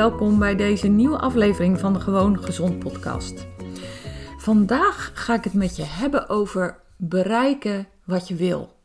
Welkom 0.00 0.38
bij 0.38 0.56
deze 0.56 0.86
nieuwe 0.86 1.18
aflevering 1.18 1.78
van 1.78 1.92
de 1.92 2.00
Gewoon 2.00 2.42
Gezond 2.42 2.78
podcast. 2.78 3.46
Vandaag 4.38 5.10
ga 5.14 5.34
ik 5.34 5.44
het 5.44 5.52
met 5.52 5.76
je 5.76 5.82
hebben 5.82 6.28
over 6.28 6.78
bereiken 6.96 7.86
wat 8.04 8.28
je 8.28 8.34
wil. 8.34 8.76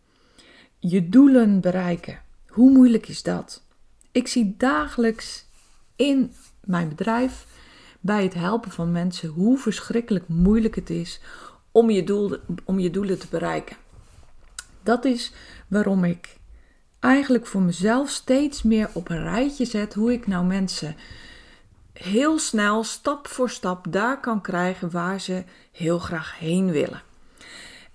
Je 0.80 1.10
doelen 1.10 1.62
bereiken. 1.62 2.22
Hoe 2.48 2.72
moeilijk 2.72 3.08
is 3.08 3.24
dat? 3.24 3.64
Ik 4.12 4.28
zie 4.28 4.56
dagelijks 4.58 5.46
in 5.96 6.34
mijn 6.64 6.90
bedrijf 6.90 7.48
bij 8.00 8.24
het 8.24 8.34
helpen 8.34 8.72
van 8.72 8.92
mensen 8.92 9.30
hoe 9.30 9.58
verschrikkelijk 9.58 10.28
moeilijk 10.28 10.76
het 10.76 10.90
is 10.90 11.22
om 11.72 11.90
je, 11.90 12.04
doel, 12.04 12.38
om 12.64 12.80
je 12.80 12.90
doelen 12.90 13.20
te 13.20 13.28
bereiken. 13.30 13.78
Dat 14.84 15.06
is 15.06 15.34
waarom 15.68 16.04
ik 16.04 16.38
eigenlijk 17.06 17.46
voor 17.46 17.62
mezelf 17.62 18.10
steeds 18.10 18.64
meer 18.64 18.90
op 18.94 19.10
een 19.10 19.24
rijtje 19.24 19.66
zet 19.66 19.94
hoe 19.94 20.14
ik 20.14 20.28
nou 20.28 20.46
mensen 20.46 20.96
heel 21.94 22.40
snel, 22.40 22.84
stap 22.84 23.28
voor 23.28 23.50
stap, 23.50 23.86
daar 23.90 24.20
kan 24.20 24.42
krijgen 24.42 24.92
waar 24.92 25.22
ze 25.22 25.44
heel 25.72 26.00
graag 26.00 26.40
heen 26.40 26.72
willen. 26.72 27.02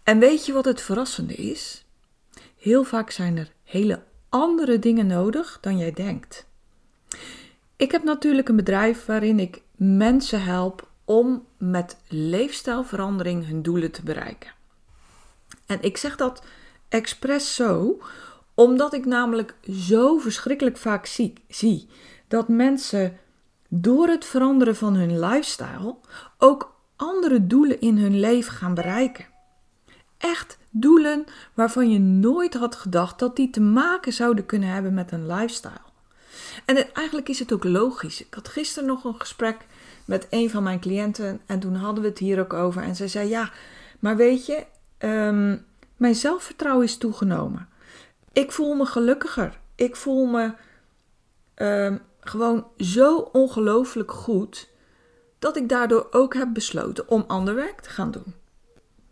En 0.03 0.19
weet 0.19 0.47
je 0.47 0.53
wat 0.53 0.65
het 0.65 0.83
verrassende 0.83 1.35
is? 1.35 1.85
Heel 2.59 2.85
vaak 2.85 3.11
zijn 3.11 3.37
er 3.37 3.53
hele 3.65 4.03
andere 4.29 4.79
dingen 4.79 5.07
nodig 5.07 5.59
dan 5.61 5.79
jij 5.79 5.93
denkt. 5.93 6.47
Ik 7.77 7.91
heb 7.91 8.03
natuurlijk 8.05 8.49
een 8.49 8.57
bedrijf 8.57 9.07
waarin 9.07 9.39
ik 9.39 9.63
mensen 9.77 10.43
help 10.43 10.89
om 11.05 11.47
met 11.59 11.97
leefstijlverandering 12.09 13.47
hun 13.47 13.63
doelen 13.63 13.91
te 13.91 14.03
bereiken. 14.03 14.53
En 15.67 15.79
ik 15.83 15.97
zeg 15.97 16.17
dat 16.17 16.43
expres 16.89 17.55
zo, 17.55 18.01
omdat 18.61 18.93
ik 18.95 19.05
namelijk 19.05 19.55
zo 19.73 20.19
verschrikkelijk 20.19 20.77
vaak 20.77 21.07
zie, 21.49 21.89
dat 22.29 22.49
mensen 22.49 23.17
door 23.69 24.09
het 24.09 24.25
veranderen 24.25 24.77
van 24.77 24.95
hun 24.95 25.21
lifestyle 25.21 25.97
ook 26.39 26.75
andere 26.97 27.47
doelen 27.47 27.81
in 27.81 27.99
hun 27.99 28.21
leven 28.21 28.53
gaan 28.53 28.75
bereiken. 28.75 29.27
Echt 30.19 30.59
doelen 30.71 31.25
waarvan 31.55 31.91
je 31.91 31.99
nooit 31.99 32.55
had 32.55 32.75
gedacht 32.75 33.19
dat 33.19 33.37
die 33.37 33.51
te 33.51 33.61
maken 33.61 34.13
zouden 34.13 34.47
kunnen 34.47 34.69
hebben 34.69 34.95
met 34.95 35.13
een 35.13 35.27
lifestyle. 35.27 35.89
En 36.65 36.95
eigenlijk 36.95 37.29
is 37.29 37.39
het 37.39 37.53
ook 37.53 37.65
logisch. 37.65 38.21
Ik 38.21 38.35
had 38.35 38.49
gisteren 38.49 38.89
nog 38.89 39.05
een 39.05 39.21
gesprek 39.21 39.57
met 40.05 40.27
een 40.31 40.51
van 40.51 40.63
mijn 40.63 40.81
cliënten 40.81 41.41
en 41.47 41.61
toen 41.61 41.75
hadden 41.75 42.03
we 42.03 42.09
het 42.09 42.19
hier 42.19 42.41
ook 42.41 42.53
over. 42.53 42.83
En 42.83 42.97
zij 42.97 43.09
zei: 43.09 43.29
Ja, 43.29 43.51
maar 43.99 44.17
weet 44.17 44.47
je, 44.47 44.65
ehm, 44.99 45.57
mijn 45.97 46.15
zelfvertrouwen 46.15 46.85
is 46.85 46.97
toegenomen. 46.97 47.69
Ik 48.33 48.53
voel 48.53 48.75
me 48.75 48.87
gelukkiger. 48.87 49.59
Ik 49.75 49.97
voel 49.97 50.27
me 50.27 50.53
um, 51.57 52.01
gewoon 52.21 52.67
zo 52.77 53.17
ongelooflijk 53.17 54.13
goed 54.13 54.69
dat 55.39 55.57
ik 55.57 55.69
daardoor 55.69 56.07
ook 56.11 56.35
heb 56.35 56.49
besloten 56.53 57.09
om 57.09 57.25
ander 57.27 57.55
werk 57.55 57.81
te 57.81 57.91
gaan 57.91 58.11
doen. 58.11 58.35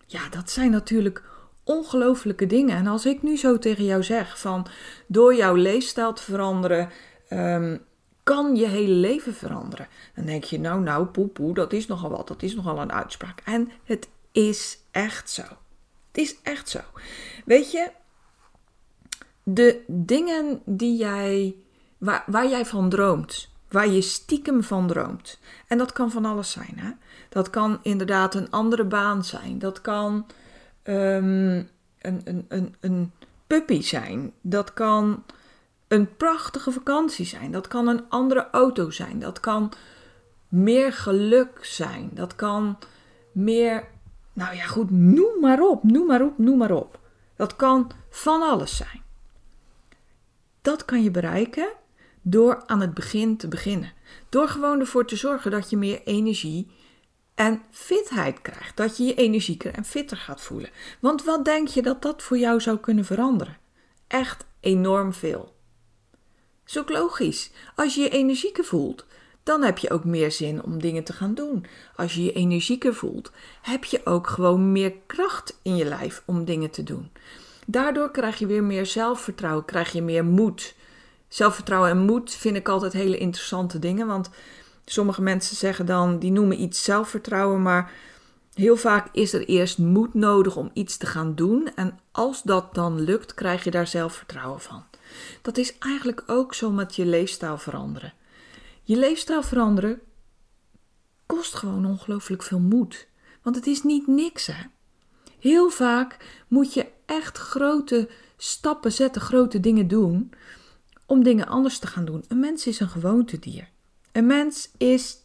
Ja, 0.07 0.29
dat 0.29 0.51
zijn 0.51 0.71
natuurlijk 0.71 1.23
ongelooflijke 1.65 2.47
dingen. 2.47 2.77
En 2.77 2.87
als 2.87 3.07
ik 3.07 3.23
nu 3.23 3.37
zo 3.37 3.59
tegen 3.59 3.85
jou 3.85 4.03
zeg 4.03 4.39
van 4.39 4.67
door 5.07 5.35
jouw 5.35 5.55
leefstijl 5.55 6.13
te 6.13 6.23
veranderen, 6.23 6.91
um, 7.31 7.85
kan 8.23 8.57
je 8.57 8.67
hele 8.67 8.93
leven 8.93 9.35
veranderen. 9.35 9.89
Dan 10.15 10.25
denk 10.25 10.45
je, 10.45 10.61
nou, 10.61 10.81
nou, 10.81 11.07
poe, 11.07 11.55
dat 11.55 11.73
is 11.73 11.87
nogal 11.87 12.11
wat. 12.11 12.29
Dat 12.29 12.43
is 12.43 12.55
nogal 12.55 12.81
een 12.81 12.93
uitspraak. 12.93 13.41
En 13.45 13.71
het 13.85 14.09
is 14.33 14.79
echt 14.91 15.31
zo. 15.31 15.43
Het 16.09 16.19
is 16.27 16.37
echt 16.43 16.69
zo. 16.69 16.81
Weet 17.45 17.71
je, 17.71 17.91
de 19.55 19.85
dingen 19.87 20.61
die 20.65 20.97
jij, 20.97 21.57
waar, 21.99 22.25
waar 22.27 22.49
jij 22.49 22.67
van 22.67 22.89
droomt, 22.89 23.51
waar 23.69 23.89
je 23.89 24.01
stiekem 24.01 24.63
van 24.63 24.87
droomt. 24.87 25.39
En 25.67 25.79
dat 25.79 25.93
kan 25.93 26.11
van 26.11 26.25
alles 26.25 26.51
zijn. 26.51 26.75
Hè? 26.77 26.91
Dat 27.29 27.51
kan 27.51 27.79
inderdaad 27.83 28.35
een 28.35 28.51
andere 28.51 28.85
baan 28.85 29.25
zijn. 29.25 29.59
Dat 29.59 29.81
kan 29.81 30.27
um, 30.85 31.69
een, 31.99 32.21
een, 32.25 32.45
een, 32.49 32.75
een 32.81 33.13
puppy 33.47 33.83
zijn. 33.83 34.33
Dat 34.41 34.75
kan 34.75 35.25
een 35.89 36.17
prachtige 36.17 36.71
vakantie 36.71 37.27
zijn. 37.27 37.51
Dat 37.51 37.69
kan 37.69 37.89
een 37.89 38.09
andere 38.09 38.49
auto 38.51 38.91
zijn. 38.91 39.19
Dat 39.19 39.41
kan 39.41 39.73
meer 40.49 40.93
geluk 40.93 41.59
zijn. 41.65 42.11
Dat 42.13 42.35
kan 42.35 42.79
meer. 43.33 43.89
Nou 44.33 44.57
ja, 44.57 44.65
goed, 44.65 44.91
noem 44.91 45.41
maar 45.41 45.61
op, 45.61 45.83
noem 45.83 46.07
maar 46.07 46.23
op, 46.23 46.39
noem 46.39 46.59
maar 46.59 46.73
op. 46.73 46.99
Dat 47.37 47.57
kan 47.57 47.91
van 48.11 48.43
alles 48.43 48.77
zijn. 48.77 49.07
Dat 50.63 50.85
kan 50.85 51.03
je 51.03 51.11
bereiken 51.11 51.69
door 52.23 52.63
aan 52.67 52.81
het 52.81 52.95
begin 52.95 53.37
te 53.37 53.49
beginnen. 53.49 53.93
Door 54.29 54.49
gewoon 54.49 54.81
ervoor 54.81 55.07
te 55.07 55.17
zorgen 55.17 55.51
dat 55.51 55.71
je 55.71 55.77
meer 55.77 56.03
energie 56.05 56.71
en 57.35 57.63
fitheid 57.71 58.43
krijgt. 58.43 58.77
Dat 58.77 58.97
je 58.97 59.05
je 59.05 59.15
energieker 59.15 59.75
en 59.75 59.85
fitter 59.85 60.17
gaat 60.17 60.41
voelen. 60.41 60.71
Want 61.01 61.25
wat 61.25 61.45
denk 61.45 61.69
je 61.69 61.83
dat 61.83 62.03
dat 62.03 62.23
voor 62.23 62.39
jou 62.39 62.61
zou 62.61 62.79
kunnen 62.79 63.05
veranderen? 63.05 63.59
Echt 64.07 64.47
enorm 64.61 65.13
veel. 65.13 65.57
Ook 66.77 66.89
logisch. 66.89 67.51
Als 67.75 67.95
je 67.95 68.01
je 68.01 68.09
energieker 68.09 68.65
voelt, 68.65 69.07
dan 69.43 69.63
heb 69.63 69.79
je 69.79 69.91
ook 69.91 70.05
meer 70.05 70.33
zin 70.33 70.63
om 70.63 70.81
dingen 70.81 71.05
te 71.05 71.13
gaan 71.13 71.35
doen. 71.35 71.67
Als 71.97 72.15
je 72.15 72.23
je 72.23 72.33
energieker 72.33 72.95
voelt, 72.95 73.33
heb 73.63 73.85
je 73.85 74.07
ook 74.07 74.27
gewoon 74.27 74.73
meer 74.73 74.93
kracht 75.07 75.59
in 75.63 75.77
je 75.77 75.85
lijf 75.85 76.23
om 76.27 76.45
dingen 76.45 76.71
te 76.71 76.83
doen. 76.83 77.11
Daardoor 77.71 78.11
krijg 78.11 78.39
je 78.39 78.47
weer 78.47 78.63
meer 78.63 78.87
zelfvertrouwen, 78.87 79.65
krijg 79.65 79.93
je 79.93 80.03
meer 80.03 80.25
moed. 80.25 80.75
Zelfvertrouwen 81.29 81.91
en 81.91 81.99
moed 81.99 82.35
vind 82.35 82.57
ik 82.57 82.69
altijd 82.69 82.93
hele 82.93 83.19
interessante 83.19 83.79
dingen, 83.79 84.07
want 84.07 84.31
sommige 84.85 85.23
mensen 85.23 85.57
zeggen 85.57 85.87
dan, 85.87 86.19
die 86.19 86.31
noemen 86.31 86.61
iets 86.61 86.85
zelfvertrouwen, 86.85 87.63
maar 87.63 87.93
heel 88.55 88.77
vaak 88.77 89.09
is 89.13 89.33
er 89.33 89.45
eerst 89.45 89.79
moed 89.79 90.15
nodig 90.15 90.57
om 90.57 90.71
iets 90.73 90.97
te 90.97 91.07
gaan 91.07 91.35
doen 91.35 91.71
en 91.75 91.99
als 92.11 92.43
dat 92.43 92.75
dan 92.75 93.01
lukt, 93.01 93.35
krijg 93.35 93.65
je 93.65 93.71
daar 93.71 93.87
zelfvertrouwen 93.87 94.61
van. 94.61 94.85
Dat 95.43 95.57
is 95.57 95.79
eigenlijk 95.79 96.23
ook 96.27 96.55
zo 96.55 96.71
met 96.71 96.97
je 96.97 97.07
leefstijl 97.07 97.59
veranderen. 97.59 98.13
Je 98.83 98.97
leefstijl 98.97 99.43
veranderen 99.43 100.01
kost 101.27 101.55
gewoon 101.55 101.87
ongelooflijk 101.87 102.43
veel 102.43 102.61
moed. 102.61 103.09
Want 103.43 103.57
het 103.57 103.67
is 103.67 103.83
niet 103.83 104.07
niks, 104.07 104.47
hè? 104.47 104.63
Heel 105.39 105.71
vaak 105.71 106.17
moet 106.49 106.75
je 106.75 106.87
echt 107.07 107.39
grote 107.39 108.09
stappen 108.37 108.93
zetten, 108.93 109.23
grote 109.23 109.61
dingen 109.61 109.89
doen, 109.89 110.33
om 111.07 111.23
dingen 111.23 111.47
anders 111.47 111.79
te 111.79 111.87
gaan 111.87 112.05
doen. 112.05 112.25
Een 112.29 112.41
mens 112.41 112.67
is 112.67 112.81
een 112.81 112.89
gewoontedier. 112.89 113.69
Een 114.13 114.27
mens 114.27 114.71
is 114.77 115.21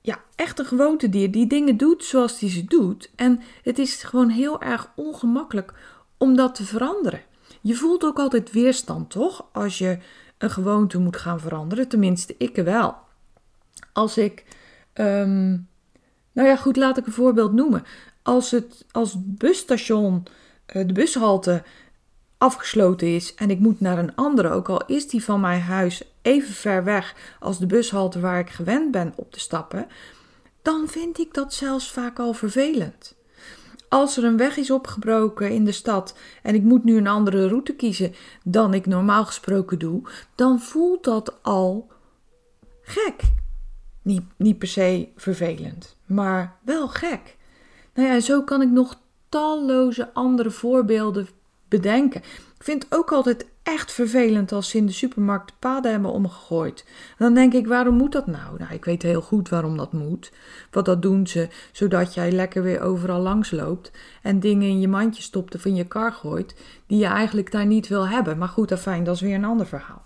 ja, 0.00 0.20
echt 0.34 0.58
een 0.58 0.64
gewoontedier 0.64 1.30
die 1.30 1.46
dingen 1.46 1.76
doet 1.76 2.04
zoals 2.04 2.40
hij 2.40 2.50
ze 2.50 2.64
doet. 2.64 3.10
En 3.16 3.40
het 3.62 3.78
is 3.78 4.02
gewoon 4.02 4.28
heel 4.28 4.60
erg 4.60 4.92
ongemakkelijk 4.96 5.74
om 6.18 6.36
dat 6.36 6.54
te 6.54 6.64
veranderen. 6.64 7.22
Je 7.60 7.74
voelt 7.74 8.04
ook 8.04 8.18
altijd 8.18 8.52
weerstand, 8.52 9.10
toch? 9.10 9.46
Als 9.52 9.78
je 9.78 9.98
een 10.38 10.50
gewoonte 10.50 10.98
moet 10.98 11.16
gaan 11.16 11.40
veranderen. 11.40 11.88
Tenminste, 11.88 12.34
ik 12.38 12.56
wel. 12.56 12.96
Als 13.92 14.18
ik. 14.18 14.44
Um, 14.94 15.68
nou 16.32 16.48
ja, 16.48 16.56
goed, 16.56 16.76
laat 16.76 16.98
ik 16.98 17.06
een 17.06 17.12
voorbeeld 17.12 17.52
noemen. 17.52 17.82
Als 18.24 18.50
het 18.50 18.84
als 18.90 19.14
busstation, 19.18 20.26
eh, 20.66 20.86
de 20.86 20.92
bushalte, 20.92 21.62
afgesloten 22.38 23.14
is 23.14 23.34
en 23.34 23.50
ik 23.50 23.58
moet 23.58 23.80
naar 23.80 23.98
een 23.98 24.14
andere, 24.14 24.50
ook 24.50 24.68
al 24.68 24.86
is 24.86 25.08
die 25.08 25.24
van 25.24 25.40
mijn 25.40 25.60
huis 25.60 26.02
even 26.22 26.54
ver 26.54 26.84
weg 26.84 27.14
als 27.40 27.58
de 27.58 27.66
bushalte 27.66 28.20
waar 28.20 28.38
ik 28.38 28.50
gewend 28.50 28.90
ben 28.90 29.12
op 29.16 29.32
te 29.32 29.40
stappen, 29.40 29.86
dan 30.62 30.88
vind 30.88 31.18
ik 31.18 31.34
dat 31.34 31.54
zelfs 31.54 31.90
vaak 31.90 32.18
al 32.18 32.32
vervelend. 32.32 33.14
Als 33.88 34.16
er 34.16 34.24
een 34.24 34.36
weg 34.36 34.56
is 34.56 34.70
opgebroken 34.70 35.50
in 35.50 35.64
de 35.64 35.72
stad 35.72 36.18
en 36.42 36.54
ik 36.54 36.62
moet 36.62 36.84
nu 36.84 36.96
een 36.96 37.06
andere 37.06 37.48
route 37.48 37.74
kiezen 37.74 38.14
dan 38.44 38.74
ik 38.74 38.86
normaal 38.86 39.24
gesproken 39.24 39.78
doe, 39.78 40.02
dan 40.34 40.60
voelt 40.60 41.04
dat 41.04 41.42
al 41.42 41.88
gek. 42.82 43.22
Niet, 44.02 44.22
niet 44.36 44.58
per 44.58 44.68
se 44.68 45.08
vervelend, 45.16 45.96
maar 46.06 46.56
wel 46.64 46.88
gek. 46.88 47.36
Nou 47.94 48.08
ja, 48.08 48.20
zo 48.20 48.42
kan 48.42 48.62
ik 48.62 48.70
nog 48.70 49.00
talloze 49.28 50.12
andere 50.12 50.50
voorbeelden 50.50 51.28
bedenken. 51.68 52.20
Ik 52.56 52.64
vind 52.64 52.82
het 52.82 52.94
ook 52.94 53.12
altijd 53.12 53.46
echt 53.62 53.92
vervelend 53.92 54.52
als 54.52 54.68
ze 54.68 54.76
in 54.76 54.86
de 54.86 54.92
supermarkt 54.92 55.52
paden 55.58 55.90
hebben 55.90 56.10
omgegooid. 56.10 56.84
Dan 57.18 57.34
denk 57.34 57.52
ik, 57.52 57.66
waarom 57.66 57.94
moet 57.94 58.12
dat 58.12 58.26
nou? 58.26 58.58
Nou, 58.58 58.72
ik 58.72 58.84
weet 58.84 59.02
heel 59.02 59.22
goed 59.22 59.48
waarom 59.48 59.76
dat 59.76 59.92
moet. 59.92 60.32
Want 60.70 60.86
dat 60.86 61.02
doen 61.02 61.26
ze 61.26 61.48
zodat 61.72 62.14
jij 62.14 62.32
lekker 62.32 62.62
weer 62.62 62.80
overal 62.80 63.20
langs 63.20 63.50
loopt 63.50 63.90
en 64.22 64.40
dingen 64.40 64.68
in 64.68 64.80
je 64.80 64.88
mandje 64.88 65.22
stopt 65.22 65.54
of 65.54 65.64
in 65.64 65.74
je 65.74 65.86
kar 65.86 66.12
gooit 66.12 66.56
die 66.86 66.98
je 66.98 67.06
eigenlijk 67.06 67.52
daar 67.52 67.66
niet 67.66 67.88
wil 67.88 68.08
hebben. 68.08 68.38
Maar 68.38 68.48
goed, 68.48 68.72
fijn, 68.78 69.04
dat 69.04 69.14
is 69.14 69.20
weer 69.20 69.34
een 69.34 69.44
ander 69.44 69.66
verhaal. 69.66 70.04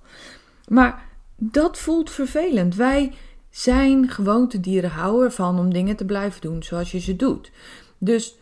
Maar 0.69 1.02
dat 1.37 1.79
voelt 1.79 2.11
vervelend. 2.11 2.75
Wij 2.75 3.12
zijn 3.50 4.09
gewoontedieren, 4.09 4.91
houden 4.91 5.25
ervan 5.25 5.59
om 5.59 5.73
dingen 5.73 5.97
te 5.97 6.05
blijven 6.05 6.41
doen 6.41 6.62
zoals 6.62 6.91
je 6.91 6.99
ze 6.99 7.17
doet. 7.17 7.50
Dus 7.99 8.39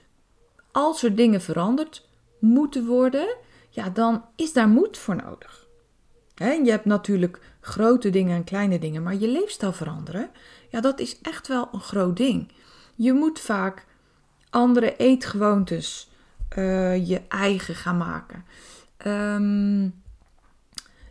als 0.72 1.02
er 1.02 1.16
dingen 1.16 1.40
veranderd 1.40 2.08
moeten 2.38 2.86
worden, 2.86 3.36
ja, 3.70 3.90
dan 3.90 4.24
is 4.36 4.52
daar 4.52 4.68
moed 4.68 4.98
voor 4.98 5.16
nodig. 5.16 5.66
je 6.34 6.70
hebt 6.70 6.84
natuurlijk 6.84 7.40
grote 7.60 8.10
dingen 8.10 8.36
en 8.36 8.44
kleine 8.44 8.78
dingen, 8.78 9.02
maar 9.02 9.14
je 9.14 9.28
leefstijl 9.28 9.72
veranderen, 9.72 10.30
ja, 10.68 10.80
dat 10.80 11.00
is 11.00 11.20
echt 11.20 11.48
wel 11.48 11.68
een 11.72 11.80
groot 11.80 12.16
ding. 12.16 12.52
Je 12.94 13.12
moet 13.12 13.40
vaak 13.40 13.86
andere 14.50 14.96
eetgewoontes 14.96 16.10
uh, 16.58 17.08
je 17.08 17.22
eigen 17.28 17.74
gaan 17.74 17.96
maken. 17.96 18.44
Um, 19.06 20.02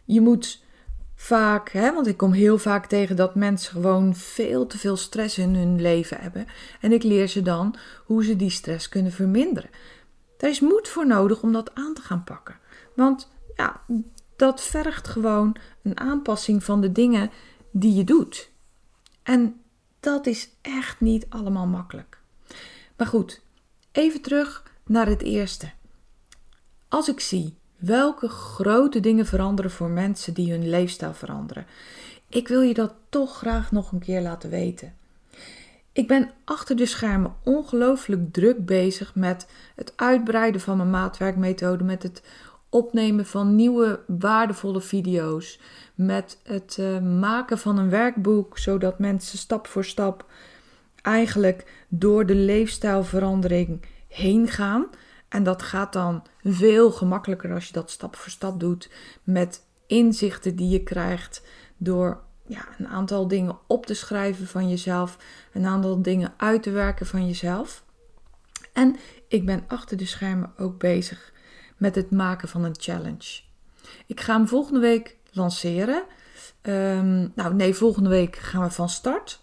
je 0.06 0.21
moet 0.21 0.63
vaak, 1.15 1.69
hè, 1.69 1.94
want 1.94 2.07
ik 2.07 2.17
kom 2.17 2.31
heel 2.31 2.57
vaak 2.57 2.85
tegen 2.85 3.15
dat 3.15 3.35
mensen 3.35 3.71
gewoon 3.71 4.15
veel 4.15 4.67
te 4.67 4.77
veel 4.77 4.97
stress 4.97 5.38
in 5.38 5.56
hun 5.56 5.81
leven 5.81 6.17
hebben. 6.19 6.47
En 6.81 6.91
ik 6.91 7.03
leer 7.03 7.27
ze 7.27 7.41
dan 7.41 7.75
hoe 8.06 8.23
ze 8.23 8.35
die 8.35 8.50
stress 8.50 8.89
kunnen 8.89 9.12
verminderen. 9.12 9.69
Daar 10.38 10.50
is 10.50 10.59
moed 10.59 10.88
voor 10.88 11.07
nodig 11.07 11.41
om 11.41 11.51
dat 11.51 11.75
aan 11.75 11.94
te 11.94 12.01
gaan 12.01 12.23
pakken. 12.23 12.57
Want 12.95 13.31
ja, 13.56 13.81
dat 14.35 14.62
vergt 14.62 15.07
gewoon 15.07 15.56
een 15.83 16.00
aanpassing 16.00 16.63
van 16.63 16.81
de 16.81 16.91
dingen 16.91 17.31
die 17.71 17.94
je 17.94 18.03
doet. 18.03 18.51
En 19.23 19.61
dat 20.00 20.25
is 20.25 20.50
echt 20.61 21.00
niet 21.00 21.25
allemaal 21.29 21.68
makkelijk. 21.68 22.19
Maar 22.97 23.07
goed, 23.07 23.41
even 23.91 24.21
terug 24.21 24.63
naar 24.85 25.07
het 25.07 25.21
eerste. 25.21 25.71
Als 26.88 27.09
ik 27.09 27.19
zie 27.19 27.57
welke 27.77 28.27
grote 28.27 29.00
dingen 29.00 29.25
veranderen 29.25 29.72
voor 29.72 29.89
mensen 29.89 30.33
die 30.33 30.51
hun 30.51 30.69
leefstijl 30.69 31.13
veranderen, 31.13 31.66
ik 32.30 32.48
wil 32.48 32.62
je 32.62 32.74
dat 32.74 32.94
toch 33.10 33.38
graag 33.38 33.72
nog 33.72 33.92
een 33.92 34.00
keer 34.00 34.22
laten 34.22 34.50
weten. 34.50 34.94
Ik 35.92 36.07
ben 36.07 36.31
achter 36.45 36.75
de 36.75 36.86
schermen 36.86 37.36
ongelooflijk 37.44 38.33
druk 38.33 38.66
bezig 38.66 39.16
met 39.16 39.48
het 39.75 39.94
uitbreiden 39.95 40.62
van 40.62 40.77
mijn 40.77 40.89
maatwerkmethode, 40.89 41.83
met 41.83 42.04
het 42.04 42.24
opnemen 42.69 43.25
van 43.25 43.56
nieuwe 43.56 44.00
waardevolle 44.07 44.81
video's, 44.81 45.60
met 45.95 46.39
het 46.44 46.78
uh, 46.80 47.00
maken 47.00 47.57
van 47.57 47.78
een 47.78 47.89
werkboek, 47.89 48.57
zodat 48.57 49.00
mensen 49.00 49.38
stap 49.38 49.68
voor 49.68 49.86
stap 49.86 50.25
eigenlijk 51.01 51.86
door 51.88 52.25
de 52.25 52.36
leefstijlverandering 52.36 53.81
heen 54.07 54.48
gaan. 54.48 54.88
En 55.35 55.43
dat 55.43 55.61
gaat 55.61 55.93
dan 55.93 56.23
veel 56.43 56.91
gemakkelijker 56.91 57.53
als 57.53 57.67
je 57.67 57.73
dat 57.73 57.91
stap 57.91 58.15
voor 58.15 58.31
stap 58.31 58.59
doet 58.59 58.89
met 59.23 59.61
inzichten 59.87 60.55
die 60.55 60.69
je 60.69 60.83
krijgt 60.83 61.41
door 61.77 62.23
ja, 62.45 62.65
een 62.77 62.87
aantal 62.87 63.27
dingen 63.27 63.57
op 63.67 63.85
te 63.85 63.93
schrijven 63.93 64.47
van 64.47 64.69
jezelf, 64.69 65.17
een 65.53 65.65
aantal 65.65 66.01
dingen 66.01 66.33
uit 66.37 66.63
te 66.63 66.71
werken 66.71 67.05
van 67.05 67.27
jezelf. 67.27 67.83
En 68.73 68.95
ik 69.27 69.45
ben 69.45 69.63
achter 69.67 69.97
de 69.97 70.05
schermen 70.05 70.53
ook 70.57 70.79
bezig 70.79 71.33
met 71.77 71.95
het 71.95 72.11
maken 72.11 72.47
van 72.47 72.63
een 72.63 72.75
challenge. 72.79 73.41
Ik 74.05 74.21
ga 74.21 74.35
hem 74.35 74.47
volgende 74.47 74.79
week 74.79 75.17
lanceren. 75.31 76.03
Um, 76.61 77.31
nou, 77.35 77.53
nee, 77.53 77.73
volgende 77.73 78.09
week 78.09 78.35
gaan 78.35 78.63
we 78.63 78.71
van 78.71 78.89
start. 78.89 79.41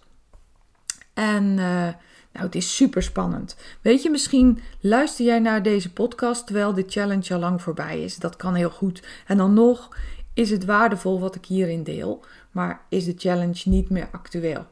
En 1.15 1.45
uh, 1.59 1.89
nou, 2.33 2.45
het 2.47 2.55
is 2.55 2.77
super 2.77 3.03
spannend. 3.03 3.57
Weet 3.81 4.03
je, 4.03 4.11
misschien 4.11 4.59
luister 4.81 5.25
jij 5.25 5.39
naar 5.39 5.63
deze 5.63 5.93
podcast 5.93 6.47
terwijl 6.47 6.75
de 6.75 6.85
challenge 6.87 7.35
al 7.35 7.41
lang 7.41 7.63
voorbij 7.63 8.03
is. 8.03 8.17
Dat 8.17 8.37
kan 8.37 8.55
heel 8.55 8.71
goed. 8.71 9.03
En 9.27 9.37
dan 9.37 9.55
nog 9.55 9.97
is 10.35 10.51
het 10.51 10.65
waardevol 10.65 11.21
wat 11.21 11.35
ik 11.35 11.45
hierin 11.45 11.83
deel, 11.83 12.25
maar 12.51 12.81
is 12.89 13.05
de 13.05 13.15
challenge 13.17 13.69
niet 13.69 13.91
meer 13.91 14.09
actueel. 14.13 14.67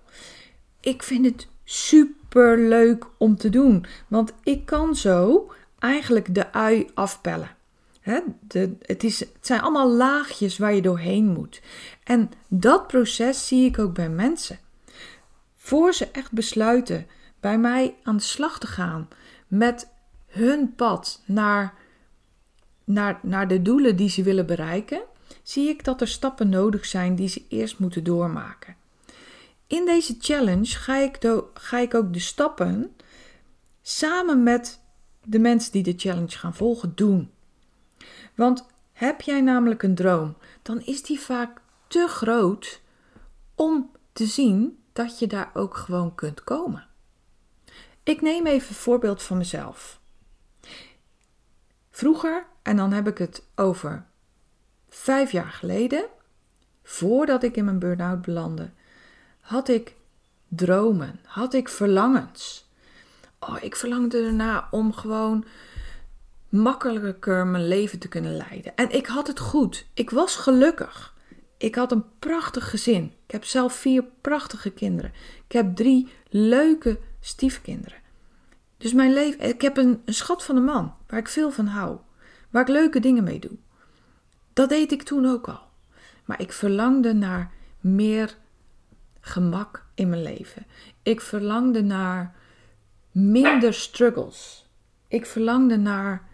Ik 0.81 1.03
vind 1.03 1.25
het 1.25 1.49
super 1.65 2.59
leuk 2.69 3.07
om 3.17 3.37
te 3.37 3.49
doen, 3.49 3.87
want 4.09 4.33
ik 4.43 4.67
kan 4.67 4.97
zo 4.97 5.53
eigenlijk 5.79 6.35
de 6.35 6.53
ui 6.53 6.91
afpellen. 6.95 7.57
de, 8.41 8.77
het, 8.83 9.05
is, 9.05 9.21
het 9.21 9.29
zijn 9.41 9.61
allemaal 9.61 9.91
laagjes 9.91 10.59
waar 10.59 10.75
je 10.75 10.83
doorheen 10.83 11.27
moet. 11.27 11.61
En 12.05 12.31
dat 12.49 12.87
proces 12.87 13.47
zie 13.47 13.65
ik 13.65 13.79
ook 13.79 13.95
bij 13.95 14.09
mensen. 14.09 14.59
Voor 15.57 15.93
ze 15.93 16.09
echt 16.13 16.33
besluiten 16.33 17.07
bij 17.41 17.59
mij 17.59 17.97
aan 18.03 18.17
de 18.17 18.23
slag 18.23 18.59
te 18.59 18.67
gaan 18.67 19.09
met 19.47 19.89
hun 20.27 20.75
pad 20.75 21.23
naar, 21.25 21.75
naar, 22.85 23.19
naar 23.23 23.49
de 23.49 23.63
doelen 23.63 23.97
die 23.97 24.09
ze 24.09 24.23
willen 24.23 24.47
bereiken, 24.47 25.03
zie 25.43 25.69
ik 25.69 25.85
dat 25.85 26.01
er 26.01 26.09
stappen 26.09 26.49
nodig 26.49 26.87
zijn 26.87 27.15
die 27.15 27.29
ze 27.29 27.45
eerst 27.49 27.79
moeten 27.79 28.05
doormaken. 28.05 28.77
In 29.67 29.85
deze 29.85 30.17
challenge 30.19 30.67
ga 30.77 30.97
ik, 30.97 31.19
ga 31.55 31.79
ik 31.79 31.95
ook 31.95 32.13
de 32.13 32.19
stappen 32.19 32.97
samen 33.83 34.43
met 34.43 34.81
de 35.25 35.39
mensen 35.39 35.73
die 35.73 35.83
de 35.83 35.95
challenge 35.97 36.39
gaan 36.39 36.55
volgen 36.55 36.93
doen. 36.95 37.31
Want 38.35 38.67
heb 38.93 39.21
jij 39.21 39.41
namelijk 39.41 39.83
een 39.83 39.95
droom, 39.95 40.37
dan 40.63 40.81
is 40.81 41.03
die 41.03 41.21
vaak 41.21 41.61
te 41.87 42.07
groot 42.09 42.81
om 43.55 43.91
te 44.13 44.27
zien 44.27 44.79
dat 44.93 45.19
je 45.19 45.27
daar 45.27 45.51
ook 45.55 45.77
gewoon 45.77 46.15
kunt 46.15 46.45
komen. 46.45 46.90
Ik 48.03 48.21
neem 48.21 48.47
even 48.47 48.69
een 48.69 48.75
voorbeeld 48.75 49.23
van 49.23 49.37
mezelf. 49.37 50.01
Vroeger, 51.91 52.47
en 52.63 52.77
dan 52.77 52.93
heb 52.93 53.09
ik 53.09 53.19
het 53.19 53.43
over 53.55 54.07
vijf 54.89 55.33
jaar 55.33 55.51
geleden, 55.51 56.05
voordat 56.83 57.43
ik 57.43 57.57
in 57.57 57.65
mijn 57.65 57.79
burn-out 57.79 58.23
belandde, 58.23 58.71
had 59.41 59.69
ik 59.69 59.95
dromen, 60.49 61.21
had 61.25 61.55
ik 61.55 61.69
verlangens. 61.69 62.69
Oh, 63.39 63.57
ik 63.61 63.77
verlangde 63.77 64.23
erna 64.23 64.69
om 64.71 64.93
gewoon 64.93 65.45
makkelijker 66.49 67.47
mijn 67.47 67.69
leven 67.69 67.99
te 67.99 68.09
kunnen 68.09 68.37
leiden. 68.37 68.77
En 68.77 68.91
ik 68.91 69.07
had 69.07 69.27
het 69.27 69.39
goed. 69.39 69.87
Ik 69.95 70.11
was 70.11 70.37
gelukkig. 70.37 71.15
Ik 71.57 71.75
had 71.75 71.93
een 71.93 72.05
prachtig 72.19 72.71
gezin. 72.71 73.05
Ik 73.27 73.31
heb 73.31 73.45
zelf 73.45 73.75
vier 73.75 74.05
prachtige 74.21 74.71
kinderen. 74.71 75.13
Ik 75.47 75.53
heb 75.53 75.77
drie 75.77 76.09
leuke 76.29 76.99
stiefkinderen. 77.21 77.99
Dus 78.77 78.93
mijn 78.93 79.13
leven, 79.13 79.41
ik 79.41 79.61
heb 79.61 79.77
een, 79.77 80.03
schat 80.07 80.45
van 80.45 80.57
een 80.57 80.65
man 80.65 80.95
waar 81.07 81.19
ik 81.19 81.29
veel 81.29 81.51
van 81.51 81.67
hou, 81.67 81.99
waar 82.51 82.63
ik 82.63 82.69
leuke 82.69 83.01
dingen 83.01 83.25
mee 83.25 83.39
doe. 83.39 83.57
Dat 84.53 84.69
deed 84.69 84.93
ik 84.93 85.03
toen 85.03 85.27
ook 85.27 85.49
al. 85.49 85.61
Maar 86.25 86.41
ik 86.41 86.53
verlangde 86.53 87.13
naar 87.15 87.53
meer 87.81 88.37
gemak 89.21 89.87
in 89.95 90.09
mijn 90.09 90.23
leven. 90.23 90.67
Ik 91.03 91.21
verlangde 91.21 91.83
naar 91.83 92.35
minder 93.13 93.75
struggles. 93.75 94.69
Ik 95.09 95.27
verlangde 95.27 95.77
naar 95.77 96.29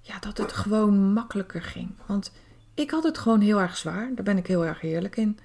ja, 0.00 0.18
dat 0.18 0.38
het 0.38 0.52
gewoon 0.52 1.12
makkelijker 1.12 1.62
ging. 1.62 1.94
Want 2.06 2.32
ik 2.74 2.90
had 2.90 3.02
het 3.02 3.18
gewoon 3.18 3.40
heel 3.40 3.60
erg 3.60 3.76
zwaar. 3.76 4.14
Daar 4.14 4.24
ben 4.24 4.36
ik 4.36 4.46
heel 4.46 4.64
erg 4.64 4.82
eerlijk 4.82 5.16
in. 5.16 5.38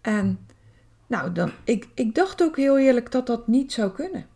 En 0.00 0.46
nou, 1.06 1.32
dan, 1.32 1.50
ik, 1.64 1.88
ik 1.94 2.14
dacht 2.14 2.42
ook 2.42 2.56
heel 2.56 2.78
eerlijk 2.78 3.10
dat 3.10 3.26
dat 3.26 3.46
niet 3.46 3.72
zou 3.72 3.90
kunnen. 3.90 4.26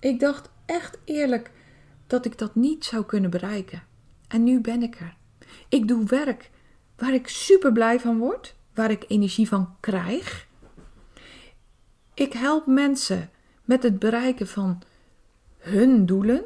Ik 0.00 0.20
dacht 0.20 0.50
echt 0.66 0.98
eerlijk 1.04 1.50
dat 2.06 2.24
ik 2.24 2.38
dat 2.38 2.54
niet 2.54 2.84
zou 2.84 3.04
kunnen 3.04 3.30
bereiken. 3.30 3.82
En 4.28 4.44
nu 4.44 4.60
ben 4.60 4.82
ik 4.82 5.00
er. 5.00 5.16
Ik 5.68 5.88
doe 5.88 6.04
werk 6.04 6.50
waar 6.96 7.14
ik 7.14 7.28
super 7.28 7.72
blij 7.72 8.00
van 8.00 8.18
word, 8.18 8.54
waar 8.74 8.90
ik 8.90 9.04
energie 9.08 9.48
van 9.48 9.76
krijg. 9.80 10.48
Ik 12.14 12.32
help 12.32 12.66
mensen 12.66 13.30
met 13.64 13.82
het 13.82 13.98
bereiken 13.98 14.48
van 14.48 14.82
hun 15.58 16.06
doelen. 16.06 16.44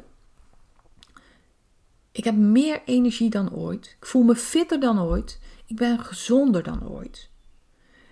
Ik 2.12 2.24
heb 2.24 2.34
meer 2.34 2.82
energie 2.84 3.30
dan 3.30 3.54
ooit. 3.54 3.96
Ik 4.00 4.06
voel 4.06 4.22
me 4.22 4.36
fitter 4.36 4.80
dan 4.80 5.00
ooit. 5.00 5.40
Ik 5.66 5.76
ben 5.76 5.98
gezonder 5.98 6.62
dan 6.62 6.88
ooit. 6.88 7.30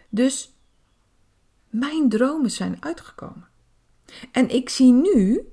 Dus 0.09 0.52
mijn 1.73 2.09
dromen 2.09 2.51
zijn 2.51 2.77
uitgekomen. 2.81 3.49
En 4.33 4.49
ik 4.49 4.69
zie 4.69 4.93
nu, 4.93 5.49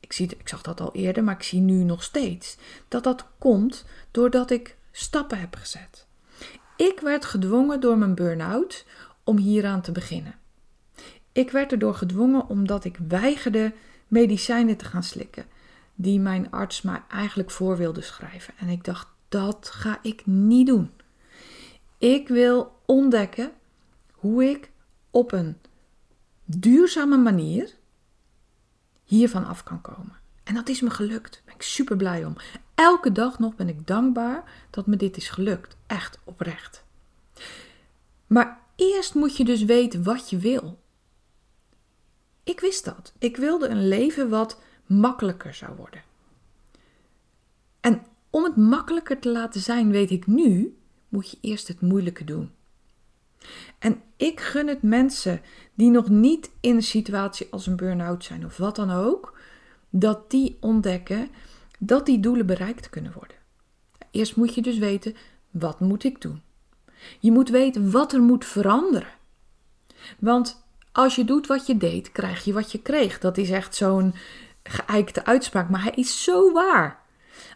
ik, 0.00 0.12
zie, 0.12 0.26
ik 0.38 0.48
zag 0.48 0.62
dat 0.62 0.80
al 0.80 0.94
eerder, 0.94 1.24
maar 1.24 1.34
ik 1.34 1.42
zie 1.42 1.60
nu 1.60 1.84
nog 1.84 2.02
steeds, 2.02 2.56
dat 2.88 3.04
dat 3.04 3.26
komt 3.38 3.84
doordat 4.10 4.50
ik 4.50 4.76
stappen 4.92 5.40
heb 5.40 5.54
gezet. 5.54 6.06
Ik 6.76 7.00
werd 7.00 7.24
gedwongen 7.24 7.80
door 7.80 7.98
mijn 7.98 8.14
burn-out 8.14 8.86
om 9.24 9.36
hieraan 9.36 9.82
te 9.82 9.92
beginnen. 9.92 10.34
Ik 11.32 11.50
werd 11.50 11.72
erdoor 11.72 11.94
gedwongen 11.94 12.48
omdat 12.48 12.84
ik 12.84 12.98
weigerde 13.08 13.72
medicijnen 14.06 14.76
te 14.76 14.84
gaan 14.84 15.02
slikken 15.02 15.44
die 15.94 16.20
mijn 16.20 16.50
arts 16.50 16.82
mij 16.82 17.02
eigenlijk 17.08 17.50
voor 17.50 17.76
wilde 17.76 18.00
schrijven. 18.00 18.54
En 18.58 18.68
ik 18.68 18.84
dacht, 18.84 19.08
dat 19.28 19.70
ga 19.72 19.98
ik 20.02 20.26
niet 20.26 20.66
doen. 20.66 20.90
Ik 21.98 22.28
wil 22.28 22.80
ontdekken 22.86 23.50
hoe 24.12 24.44
ik 24.44 24.70
op 25.10 25.32
een 25.32 25.56
duurzame 26.44 27.16
manier 27.16 27.74
hiervan 29.04 29.46
af 29.46 29.62
kan 29.62 29.80
komen. 29.80 30.16
En 30.44 30.54
dat 30.54 30.68
is 30.68 30.80
me 30.80 30.90
gelukt. 30.90 31.32
Daar 31.32 31.42
ben 31.44 31.54
ik 31.54 31.62
super 31.62 31.96
blij 31.96 32.24
om. 32.24 32.36
Elke 32.74 33.12
dag 33.12 33.38
nog 33.38 33.54
ben 33.54 33.68
ik 33.68 33.86
dankbaar 33.86 34.66
dat 34.70 34.86
me 34.86 34.96
dit 34.96 35.16
is 35.16 35.28
gelukt. 35.28 35.76
Echt 35.86 36.18
oprecht. 36.24 36.84
Maar 38.26 38.60
eerst 38.76 39.14
moet 39.14 39.36
je 39.36 39.44
dus 39.44 39.64
weten 39.64 40.02
wat 40.02 40.30
je 40.30 40.38
wil. 40.38 40.78
Ik 42.44 42.60
wist 42.60 42.84
dat. 42.84 43.12
Ik 43.18 43.36
wilde 43.36 43.68
een 43.68 43.88
leven 43.88 44.28
wat 44.28 44.60
makkelijker 44.86 45.54
zou 45.54 45.76
worden. 45.76 46.02
En 47.80 48.06
om 48.30 48.44
het 48.44 48.56
makkelijker 48.56 49.18
te 49.18 49.28
laten 49.28 49.60
zijn, 49.60 49.90
weet 49.90 50.10
ik 50.10 50.26
nu, 50.26 50.78
moet 51.08 51.30
je 51.30 51.38
eerst 51.40 51.68
het 51.68 51.80
moeilijke 51.80 52.24
doen. 52.24 52.50
En 53.78 54.02
ik 54.16 54.40
gun 54.40 54.68
het 54.68 54.82
mensen 54.82 55.40
die 55.74 55.90
nog 55.90 56.08
niet 56.08 56.50
in 56.60 56.74
een 56.74 56.82
situatie 56.82 57.46
als 57.50 57.66
een 57.66 57.76
burn-out 57.76 58.24
zijn 58.24 58.44
of 58.44 58.56
wat 58.56 58.76
dan 58.76 58.90
ook, 58.90 59.38
dat 59.90 60.30
die 60.30 60.56
ontdekken 60.60 61.28
dat 61.78 62.06
die 62.06 62.20
doelen 62.20 62.46
bereikt 62.46 62.90
kunnen 62.90 63.12
worden. 63.12 63.36
Eerst 64.10 64.36
moet 64.36 64.54
je 64.54 64.62
dus 64.62 64.78
weten, 64.78 65.16
wat 65.50 65.80
moet 65.80 66.04
ik 66.04 66.20
doen? 66.20 66.42
Je 67.18 67.32
moet 67.32 67.48
weten 67.48 67.90
wat 67.90 68.12
er 68.12 68.20
moet 68.20 68.44
veranderen. 68.44 69.12
Want 70.18 70.64
als 70.92 71.14
je 71.14 71.24
doet 71.24 71.46
wat 71.46 71.66
je 71.66 71.76
deed, 71.76 72.12
krijg 72.12 72.44
je 72.44 72.52
wat 72.52 72.72
je 72.72 72.82
kreeg. 72.82 73.18
Dat 73.18 73.38
is 73.38 73.50
echt 73.50 73.74
zo'n 73.74 74.14
geëikte 74.62 75.24
uitspraak, 75.24 75.68
maar 75.68 75.82
hij 75.82 75.92
is 75.94 76.24
zo 76.24 76.52
waar. 76.52 77.02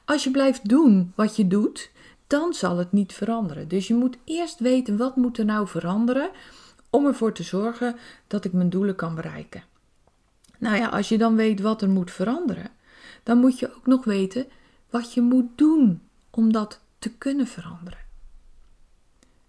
Als 0.05 0.25
je 0.25 0.31
blijft 0.31 0.69
doen 0.69 1.13
wat 1.17 1.37
je 1.37 1.47
doet, 1.47 1.91
dan 2.33 2.55
zal 2.55 2.77
het 2.77 2.93
niet 2.93 3.13
veranderen. 3.13 3.69
Dus 3.69 3.87
je 3.87 3.95
moet 3.95 4.17
eerst 4.25 4.59
weten 4.59 4.97
wat 4.97 5.17
moet 5.17 5.39
er 5.39 5.45
nou 5.45 5.69
veranderen 5.69 6.31
om 6.91 7.07
ervoor 7.07 7.33
te 7.33 7.43
zorgen 7.43 7.97
dat 8.27 8.45
ik 8.45 8.53
mijn 8.53 8.71
doelen 8.71 8.95
kan 8.95 9.15
bereiken. 9.15 9.63
Nou 10.59 10.77
ja, 10.77 10.89
als 10.89 11.09
je 11.09 11.19
dan 11.19 11.37
weet 11.37 11.61
wat 11.61 11.83
er 11.83 11.89
moet 11.89 12.11
veranderen, 12.11 12.71
dan 13.23 13.39
moet 13.39 13.59
je 13.59 13.75
ook 13.77 13.87
nog 13.87 14.05
weten 14.05 14.47
wat 14.91 15.13
je 15.13 15.21
moet 15.21 15.59
doen 15.59 16.03
om 16.31 16.53
dat 16.53 16.81
te 16.99 17.11
kunnen 17.11 17.47
veranderen. 17.47 17.99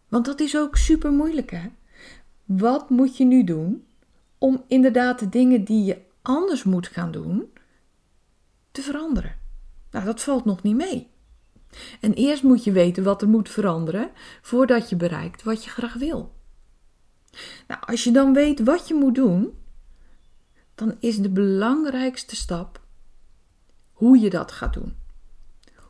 Want 0.08 0.26
dat 0.26 0.40
is 0.40 0.58
ook 0.58 0.78
super 0.78 1.12
moeilijk, 1.12 1.52
hè? 1.52 1.68
Wat 2.46 2.90
moet 2.90 3.18
je 3.18 3.26
nu 3.26 3.44
doen 3.44 3.86
om 4.38 4.64
inderdaad 4.68 5.20
de 5.20 5.30
dingen 5.30 5.64
die 5.64 5.84
je 5.84 6.02
anders 6.22 6.64
moet 6.64 6.88
gaan 6.88 7.12
doen 7.12 7.54
te 8.72 8.82
veranderen? 8.82 9.36
Nou, 9.92 10.06
dat 10.06 10.22
valt 10.22 10.46
nog 10.46 10.64
niet 10.64 10.76
mee. 10.76 11.13
En 12.00 12.14
eerst 12.14 12.44
moet 12.44 12.64
je 12.64 12.72
weten 12.72 13.04
wat 13.04 13.22
er 13.22 13.30
moet 13.30 13.50
veranderen 13.50 14.12
voordat 14.42 14.90
je 14.90 14.96
bereikt 14.96 15.44
wat 15.44 15.64
je 15.64 15.70
graag 15.70 15.94
wil. 15.94 16.34
Nou, 17.68 17.82
als 17.86 18.04
je 18.04 18.12
dan 18.12 18.34
weet 18.34 18.64
wat 18.64 18.88
je 18.88 18.94
moet 18.94 19.16
doen, 19.16 19.54
dan 20.76 20.96
is 21.00 21.18
de 21.18 21.30
belangrijkste 21.30 22.36
stap 22.36 22.82
hoe 23.92 24.20
je 24.20 24.30
dat 24.30 24.52
gaat 24.52 24.74
doen. 24.74 24.96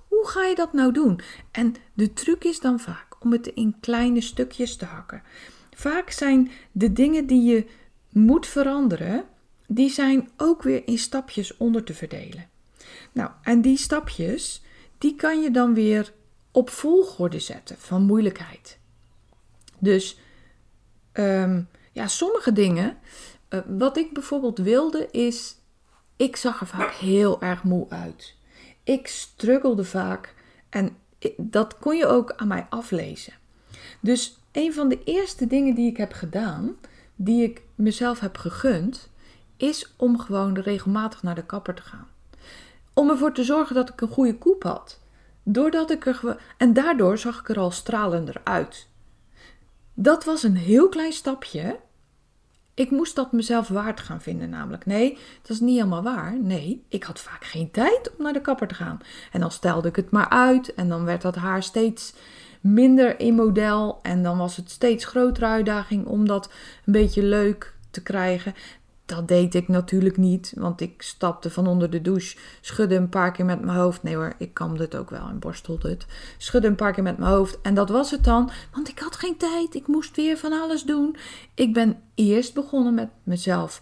Hoe 0.08 0.28
ga 0.28 0.44
je 0.44 0.56
dat 0.56 0.74
nou 0.74 0.92
doen? 0.92 1.20
En 1.52 1.76
de 1.94 2.14
truc 2.14 2.44
is 2.44 2.60
dan 2.60 2.80
vaak 2.80 3.24
om 3.24 3.32
het 3.32 3.48
in 3.48 3.76
kleine 3.80 4.22
stukjes 4.22 4.76
te 4.76 4.86
hakken. 4.86 5.22
Vaak 5.76 6.10
zijn 6.10 6.52
de 6.72 6.94
dingen 6.94 7.28
die 7.28 7.44
je 7.44 7.66
moet 8.10 8.48
veranderen, 8.48 9.24
die 9.68 9.90
zijn 9.90 10.30
ook 10.38 10.64
weer 10.64 10.88
in 10.88 10.98
stapjes 10.98 11.58
onder 11.58 11.84
te 11.84 11.94
verdelen. 11.94 12.50
Nou, 13.12 13.32
en 13.42 13.62
die 13.62 13.78
stapjes, 13.78 14.62
die 15.04 15.16
kan 15.16 15.42
je 15.42 15.52
dan 15.52 15.74
weer 15.74 16.14
op 16.52 16.70
volgorde 16.70 17.40
zetten 17.40 17.78
van 17.78 18.04
moeilijkheid. 18.04 18.80
Dus 19.80 20.20
ehm, 21.12 21.62
ja, 21.92 22.08
sommige 22.08 22.54
dingen, 22.54 22.98
uh, 23.50 23.60
wat 23.68 23.98
ik 23.98 24.14
bijvoorbeeld 24.14 24.58
wilde, 24.58 25.08
is, 25.12 25.56
ik 26.16 26.36
zag 26.36 26.60
er 26.60 26.68
vaak 26.68 26.92
heel 26.92 27.42
erg 27.42 27.64
moe 27.64 27.90
uit. 27.90 28.36
Ik 28.84 29.08
struggelde 29.08 29.84
vaak 29.84 30.36
en 30.70 30.98
dat 31.38 31.78
kon 31.78 31.98
je 31.98 32.06
ook 32.06 32.34
aan 32.36 32.48
mij 32.48 32.68
aflezen. 32.70 33.34
Dus 34.00 34.40
een 34.52 34.74
van 34.74 34.90
de 34.90 35.04
eerste 35.04 35.48
dingen 35.48 35.76
die 35.76 35.90
ik 35.90 35.98
heb 35.98 36.14
gedaan, 36.14 36.76
die 37.16 37.44
ik 37.44 37.62
mezelf 37.76 38.20
heb 38.20 38.38
gegund, 38.38 39.10
is 39.58 39.94
om 39.98 40.20
gewoon 40.20 40.58
regelmatig 40.58 41.24
naar 41.24 41.36
de 41.36 41.46
kapper 41.46 41.76
te 41.76 41.82
gaan. 41.82 42.08
Om 42.94 43.10
ervoor 43.10 43.34
te 43.34 43.44
zorgen 43.44 43.76
dat 43.76 43.90
ik 43.90 44.02
een 44.02 44.08
goede 44.08 44.38
koep 44.38 44.64
had. 44.64 45.00
Doordat 45.44 45.92
ik 45.92 46.06
er, 46.06 46.38
en 46.58 46.74
daardoor 46.74 47.18
zag 47.18 47.40
ik 47.40 47.50
er 47.50 47.60
al 47.60 47.72
stralender 47.72 48.42
uit. 48.44 48.88
Dat 49.94 50.24
was 50.24 50.44
een 50.44 50.58
heel 50.58 50.90
klein 50.90 51.14
stapje. 51.14 51.80
Ik 52.74 52.92
moest 52.92 53.16
dat 53.16 53.32
mezelf 53.32 53.68
waard 53.68 54.00
gaan 54.00 54.22
vinden, 54.22 54.50
namelijk. 54.50 54.86
Nee, 54.86 55.18
dat 55.42 55.50
is 55.50 55.60
niet 55.60 55.76
helemaal 55.76 56.04
waar. 56.04 56.40
Nee, 56.40 56.86
ik 56.90 57.04
had 57.04 57.20
vaak 57.20 57.44
geen 57.44 57.72
tijd 57.72 58.12
om 58.18 58.24
naar 58.24 58.34
de 58.34 58.42
kapper 58.42 58.68
te 58.68 58.74
gaan. 58.74 59.00
En 59.32 59.40
dan 59.40 59.52
stelde 59.52 59.88
ik 59.88 59.96
het 59.96 60.12
maar 60.12 60.30
uit 60.30 60.74
en 60.74 60.90
dan 60.90 61.06
werd 61.06 61.22
dat 61.22 61.36
haar 61.36 61.64
steeds 61.64 62.14
minder 62.62 63.20
in 63.20 63.36
model. 63.36 64.00
En 64.02 64.24
dan 64.24 64.38
was 64.38 64.56
het 64.56 64.70
steeds 64.70 65.06
grotere 65.06 65.46
uitdaging 65.46 66.06
om 66.06 66.28
dat 66.28 66.50
een 66.86 66.94
beetje 66.94 67.24
leuk 67.24 67.74
te 67.90 68.04
krijgen. 68.04 68.54
Dat 69.16 69.28
deed 69.28 69.56
ik 69.56 69.68
natuurlijk 69.68 70.18
niet, 70.18 70.54
want 70.56 70.82
ik 70.82 71.02
stapte 71.02 71.50
van 71.50 71.68
onder 71.68 71.90
de 71.90 72.02
douche, 72.02 72.38
schudde 72.62 72.96
een 72.96 73.10
paar 73.10 73.32
keer 73.32 73.46
met 73.46 73.62
mijn 73.62 73.78
hoofd. 73.78 74.04
Nee 74.04 74.16
hoor, 74.16 74.34
ik 74.38 74.54
kamde 74.54 74.84
het 74.84 74.96
ook 74.96 75.10
wel 75.10 75.28
en 75.28 75.40
borstelde 75.40 75.90
het. 75.90 76.06
Schudde 76.38 76.68
een 76.68 76.76
paar 76.76 76.94
keer 76.94 77.04
met 77.04 77.18
mijn 77.18 77.32
hoofd 77.32 77.62
en 77.62 77.74
dat 77.74 77.90
was 77.90 78.12
het 78.12 78.24
dan, 78.24 78.50
want 78.72 78.90
ik 78.90 79.00
had 79.00 79.16
geen 79.16 79.38
tijd. 79.38 79.76
Ik 79.76 79.88
moest 79.88 80.16
weer 80.16 80.38
van 80.38 80.52
alles 80.52 80.84
doen. 80.84 81.16
Ik 81.54 81.74
ben 81.74 82.02
eerst 82.16 82.54
begonnen 82.54 82.94
met 82.94 83.10
mezelf 83.24 83.82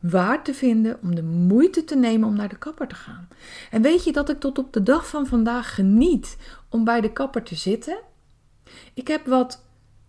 waar 0.00 0.44
te 0.44 0.54
vinden 0.54 0.98
om 1.02 1.14
de 1.14 1.22
moeite 1.22 1.84
te 1.84 1.96
nemen 1.96 2.28
om 2.28 2.36
naar 2.36 2.48
de 2.48 2.58
kapper 2.58 2.88
te 2.88 2.94
gaan. 2.94 3.28
En 3.70 3.82
weet 3.82 4.04
je 4.04 4.12
dat 4.12 4.28
ik 4.28 4.40
tot 4.40 4.58
op 4.58 4.72
de 4.72 4.82
dag 4.82 5.08
van 5.08 5.26
vandaag 5.26 5.74
geniet 5.74 6.36
om 6.68 6.84
bij 6.84 7.00
de 7.00 7.12
kapper 7.12 7.42
te 7.42 7.54
zitten? 7.54 7.98
Ik 8.94 9.08
heb 9.08 9.26
wat 9.26 9.62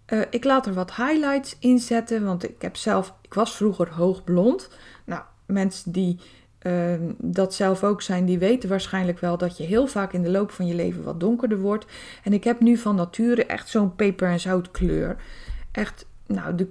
uh, 0.07 0.21
ik 0.29 0.43
laat 0.43 0.65
er 0.65 0.73
wat 0.73 0.95
highlights 0.95 1.55
in 1.59 1.79
zetten, 1.79 2.25
want 2.25 2.43
ik 2.43 2.61
heb 2.61 2.75
zelf, 2.75 3.13
ik 3.21 3.33
was 3.33 3.55
vroeger 3.55 3.93
hoogblond. 3.93 4.69
Nou, 5.05 5.21
mensen 5.45 5.91
die 5.91 6.19
uh, 6.61 6.93
dat 7.17 7.53
zelf 7.53 7.83
ook 7.83 8.01
zijn, 8.01 8.25
die 8.25 8.39
weten 8.39 8.69
waarschijnlijk 8.69 9.19
wel 9.19 9.37
dat 9.37 9.57
je 9.57 9.63
heel 9.63 9.87
vaak 9.87 10.13
in 10.13 10.21
de 10.21 10.29
loop 10.29 10.51
van 10.51 10.67
je 10.67 10.75
leven 10.75 11.03
wat 11.03 11.19
donkerder 11.19 11.59
wordt. 11.59 11.85
En 12.23 12.33
ik 12.33 12.43
heb 12.43 12.59
nu 12.59 12.77
van 12.77 12.95
nature 12.95 13.45
echt 13.45 13.69
zo'n 13.69 13.95
peper- 13.95 14.29
en 14.29 14.39
zoutkleur. 14.39 15.15
Echt, 15.71 16.05
nou, 16.25 16.55
de, 16.55 16.67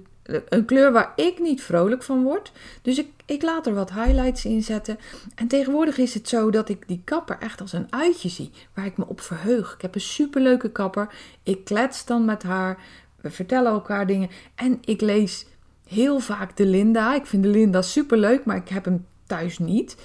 een 0.49 0.65
kleur 0.65 0.91
waar 0.91 1.11
ik 1.15 1.39
niet 1.39 1.63
vrolijk 1.63 2.03
van 2.03 2.23
word. 2.23 2.51
Dus 2.81 2.97
ik, 2.97 3.07
ik 3.25 3.41
laat 3.41 3.67
er 3.67 3.73
wat 3.73 3.93
highlights 3.93 4.45
in 4.45 4.63
zetten. 4.63 4.97
En 5.35 5.47
tegenwoordig 5.47 5.97
is 5.97 6.13
het 6.13 6.29
zo 6.29 6.49
dat 6.49 6.69
ik 6.69 6.87
die 6.87 7.01
kapper 7.03 7.37
echt 7.39 7.61
als 7.61 7.73
een 7.73 7.87
uitje 7.89 8.29
zie, 8.29 8.51
waar 8.73 8.85
ik 8.85 8.97
me 8.97 9.07
op 9.07 9.21
verheug. 9.21 9.73
Ik 9.73 9.81
heb 9.81 9.95
een 9.95 10.01
superleuke 10.01 10.71
kapper. 10.71 11.13
Ik 11.43 11.63
klets 11.63 12.05
dan 12.05 12.25
met 12.25 12.43
haar. 12.43 12.77
We 13.23 13.31
vertellen 13.31 13.71
elkaar 13.71 14.07
dingen. 14.07 14.29
En 14.55 14.77
ik 14.81 15.01
lees 15.01 15.45
heel 15.87 16.19
vaak 16.19 16.57
de 16.57 16.65
Linda. 16.65 17.15
Ik 17.15 17.25
vind 17.25 17.43
de 17.43 17.49
Linda 17.49 17.81
superleuk, 17.81 18.45
maar 18.45 18.55
ik 18.55 18.69
heb 18.69 18.85
hem 18.85 19.05
thuis 19.25 19.57
niet. 19.57 19.97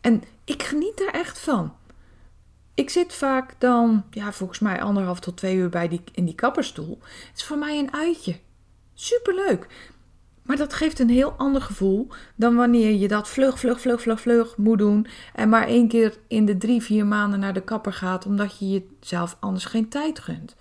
En 0.00 0.22
ik 0.44 0.62
geniet 0.62 0.98
daar 0.98 1.12
echt 1.14 1.38
van. 1.38 1.74
Ik 2.74 2.90
zit 2.90 3.14
vaak 3.14 3.54
dan, 3.58 4.04
ja, 4.10 4.32
volgens 4.32 4.58
mij 4.58 4.82
anderhalf 4.82 5.20
tot 5.20 5.36
twee 5.36 5.56
uur 5.56 5.68
bij 5.68 5.88
die, 5.88 6.00
in 6.12 6.24
die 6.24 6.34
kapperstoel. 6.34 6.98
Het 7.02 7.36
is 7.36 7.44
voor 7.44 7.58
mij 7.58 7.78
een 7.78 7.94
uitje. 7.94 8.36
Superleuk. 8.94 9.66
Maar 10.42 10.56
dat 10.56 10.74
geeft 10.74 10.98
een 10.98 11.10
heel 11.10 11.32
ander 11.32 11.62
gevoel 11.62 12.08
dan 12.34 12.54
wanneer 12.54 12.92
je 12.92 13.08
dat 13.08 13.28
vlug, 13.28 13.58
vlug, 13.58 13.80
vlug, 13.80 14.00
vlug, 14.00 14.20
vlug 14.20 14.56
moet 14.56 14.78
doen. 14.78 15.06
En 15.34 15.48
maar 15.48 15.66
één 15.66 15.88
keer 15.88 16.16
in 16.28 16.44
de 16.44 16.56
drie, 16.56 16.82
vier 16.82 17.06
maanden 17.06 17.40
naar 17.40 17.52
de 17.52 17.62
kapper 17.62 17.92
gaat, 17.92 18.26
omdat 18.26 18.58
je 18.58 18.82
jezelf 19.00 19.36
anders 19.40 19.64
geen 19.64 19.88
tijd 19.88 20.18
gunt. 20.18 20.56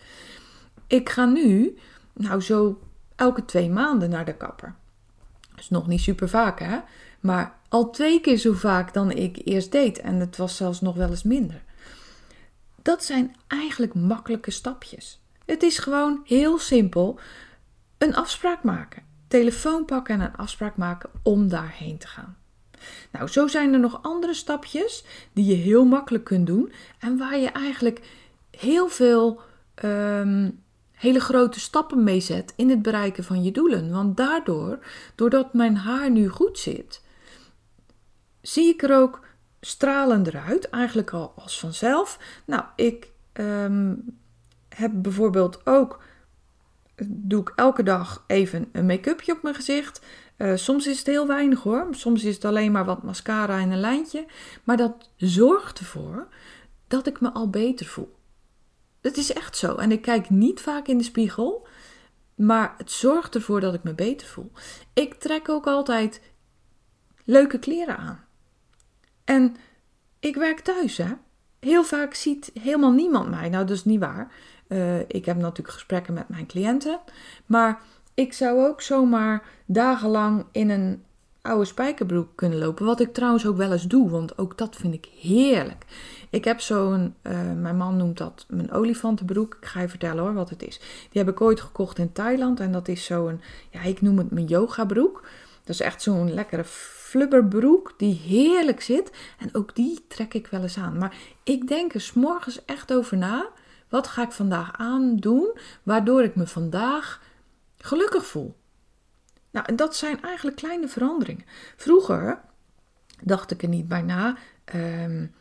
Ik 0.88 1.10
ga 1.10 1.26
nu 1.26 1.78
nou 2.16 2.42
zo 2.42 2.80
elke 3.16 3.46
twee 3.46 3.70
maanden 3.70 4.10
naar 4.10 4.26
de 4.26 4.36
kapper. 4.36 4.76
Is 5.58 5.70
nog 5.70 5.88
niet 5.88 6.02
super 6.02 6.30
vaak, 6.30 6.60
hè? 6.60 6.80
Maar 7.20 7.58
al 7.70 7.90
twee 7.90 8.22
keer 8.22 8.38
zo 8.38 8.54
vaak 8.54 8.94
dan 8.94 9.12
ik 9.12 9.42
eerst 9.44 9.72
deed. 9.72 10.00
En 10.00 10.16
het 10.16 10.38
was 10.38 10.56
zelfs 10.56 10.82
nog 10.82 10.96
wel 10.96 11.10
eens 11.10 11.24
minder. 11.24 11.64
dat 12.82 13.04
zijn 13.04 13.36
eigenlijk 13.48 13.94
makkelijke 13.94 14.52
stapjes. 14.52 15.22
Het 15.46 15.64
is 15.64 15.78
gewoon 15.78 16.22
heel 16.26 16.60
simpel 16.60 17.20
een 17.98 18.16
afspraak 18.16 18.64
maken. 18.64 19.04
Telefoon 19.28 19.86
pakken 19.86 20.16
en 20.16 20.22
een 20.22 20.36
afspraak 20.36 20.78
maken 20.78 21.10
om 21.24 21.50
daarheen 21.50 21.98
te 21.98 22.08
gaan. 22.08 22.38
Nou, 23.12 23.28
zo 23.28 23.48
zijn 23.48 23.74
er 23.74 23.80
nog 23.80 24.00
andere 24.02 24.34
stapjes 24.34 25.04
die 25.34 25.46
je 25.46 25.56
heel 25.56 25.86
makkelijk 25.86 26.24
kunt 26.24 26.48
doen 26.48 26.72
en 27.00 27.18
waar 27.18 27.38
je 27.38 27.50
eigenlijk 27.50 28.02
heel 28.52 28.88
veel 28.88 29.42
ehm, 29.76 30.50
hele 30.96 31.20
grote 31.20 31.60
stappen 31.60 32.04
mee 32.04 32.20
zet 32.20 32.54
in 32.56 32.70
het 32.70 32.82
bereiken 32.82 33.24
van 33.24 33.44
je 33.44 33.52
doelen. 33.52 33.92
Want 33.92 34.18
daardoor, 34.18 34.80
doordat 35.16 35.54
mijn 35.54 35.78
haar 35.78 36.12
nu 36.12 36.30
goed 36.30 36.60
zit, 36.60 37.02
zie 38.42 38.68
ik 38.74 38.84
er 38.84 38.96
ook 38.96 39.25
stralender 39.62 40.38
uit, 40.48 40.70
eigenlijk 40.70 41.12
al 41.14 41.34
als 41.36 41.60
vanzelf. 41.60 42.20
Nou, 42.46 42.64
ik 42.75 43.12
ehm, 43.34 43.96
heb 44.70 44.92
bijvoorbeeld 44.94 45.66
ook, 45.66 46.04
doe 47.06 47.42
ik 47.42 47.52
elke 47.56 47.84
dag 47.84 48.24
even 48.28 48.70
een 48.72 48.86
make-upje 48.86 49.32
op 49.32 49.44
mijn 49.44 49.56
gezicht. 49.56 50.02
Uh, 50.38 50.56
soms 50.56 50.88
is 50.88 50.98
het 50.98 51.08
heel 51.08 51.28
weinig 51.28 51.64
hoor, 51.64 51.88
soms 51.92 52.24
is 52.24 52.36
het 52.36 52.46
alleen 52.46 52.72
maar 52.72 52.86
wat 52.86 53.04
mascara 53.04 53.60
en 53.60 53.72
een 53.72 53.80
lijntje. 53.80 54.25
Maar 54.64 54.78
dat 54.78 55.10
zorgt 55.16 55.80
ervoor 55.80 56.28
dat 56.88 57.08
ik 57.08 57.22
me 57.22 57.32
al 57.32 57.50
beter 57.50 57.86
voel. 57.86 58.15
Het 59.06 59.18
is 59.18 59.34
echt 59.34 59.58
zo. 59.58 59.76
En 59.76 59.92
ik 59.92 60.02
kijk 60.02 60.30
niet 60.30 60.62
vaak 60.62 60.88
in 60.88 60.98
de 60.98 61.04
spiegel, 61.04 61.68
maar 62.36 62.74
het 62.78 62.92
zorgt 62.92 63.36
ervoor 63.36 63.60
dat 63.60 63.74
ik 63.74 63.84
me 63.84 63.94
beter 63.94 64.28
voel. 64.28 64.52
Ik 64.94 65.14
trek 65.14 65.50
ook 65.50 65.68
altijd 65.68 66.22
leuke 67.26 67.60
kleren 67.60 67.98
aan. 67.98 68.26
En 69.24 69.56
ik 70.20 70.36
werk 70.36 70.60
thuis, 70.60 70.98
hè. 70.98 71.14
Heel 71.60 71.84
vaak 71.84 72.14
ziet 72.14 72.52
helemaal 72.62 72.92
niemand 72.92 73.30
mij. 73.30 73.50
Nou, 73.50 73.66
dat 73.66 73.76
is 73.76 73.86
niet 73.86 74.00
waar. 74.00 74.32
Uh, 74.68 75.00
ik 75.00 75.26
heb 75.26 75.38
natuurlijk 75.38 75.74
gesprekken 75.74 76.14
met 76.14 76.30
mijn 76.30 76.46
cliënten. 76.46 77.00
Maar 77.46 77.82
ik 78.14 78.34
zou 78.34 78.68
ook 78.68 78.82
zomaar 78.82 79.44
dagenlang 79.66 80.46
in 80.52 80.70
een 80.70 81.04
oude 81.42 81.66
spijkerbroek 81.66 82.30
kunnen 82.36 82.60
lopen. 82.60 82.86
Wat 82.86 83.00
ik 83.00 83.14
trouwens 83.14 83.46
ook 83.46 83.58
wel 83.58 83.72
eens 83.72 83.88
doe, 83.88 84.10
want 84.10 84.38
ook 84.38 84.58
dat 84.58 84.76
vind 84.76 84.94
ik 84.94 85.08
heerlijk. 85.20 85.86
Ik 86.36 86.44
heb 86.44 86.62
zo'n, 86.62 87.15
uh, 87.24 87.51
mijn 87.54 87.77
man 87.77 87.98
noemt 87.98 88.18
dat 88.18 88.46
mijn 88.48 88.72
olifantenbroek. 88.72 89.58
Ik 89.60 89.65
ga 89.65 89.82
je 89.82 89.89
vertellen 89.89 90.24
hoor 90.24 90.34
wat 90.34 90.50
het 90.50 90.63
is. 90.63 90.80
Die 91.12 91.22
heb 91.24 91.30
ik 91.30 91.42
ooit 91.42 91.62
gekocht 91.62 91.98
in 91.98 92.12
Thailand 92.12 92.60
en 92.60 92.72
dat 92.72 92.88
is 92.88 93.06
zo'n, 93.06 93.42
ja 93.70 93.82
ik 93.82 94.01
noem 94.01 94.18
het 94.18 94.32
mijn 94.32 94.46
yogabroek. 94.46 95.27
Dat 95.63 95.75
is 95.75 95.82
echt 95.82 96.01
zo'n 96.01 96.34
lekkere 96.34 96.63
flubberbroek 96.63 97.94
die 97.98 98.13
heerlijk 98.13 98.82
zit. 98.82 99.12
En 99.39 99.50
ook 99.56 99.75
die 99.75 100.06
trek 100.08 100.34
ik 100.34 100.48
wel 100.48 100.62
eens 100.62 100.77
aan. 100.77 100.98
Maar 100.98 101.15
ik 101.44 101.68
denk 101.68 101.94
er 101.94 102.01
s'morgens 102.01 102.65
echt 102.65 102.94
over 102.94 103.18
na. 103.18 103.50
Wat 103.89 104.08
ga 104.08 104.24
ik 104.24 104.32
vandaag 104.32 104.77
aandoen 104.77 105.58
waardoor 105.84 106.24
ik 106.24 106.36
me 106.36 106.48
vandaag 106.48 107.22
gelukkig 107.77 108.25
voel? 108.25 108.56
Nou, 109.51 109.65
en 109.65 109.75
dat 109.75 109.96
zijn 109.96 110.22
eigenlijk 110.22 110.58
kleine 110.58 110.88
veranderingen. 110.88 111.46
Vroeger 111.75 112.42
dacht 113.24 113.51
ik 113.51 113.62
er 113.62 113.70
niet 113.70 113.88
bij 113.88 114.01
na. 114.01 114.38
Um, 114.74 115.34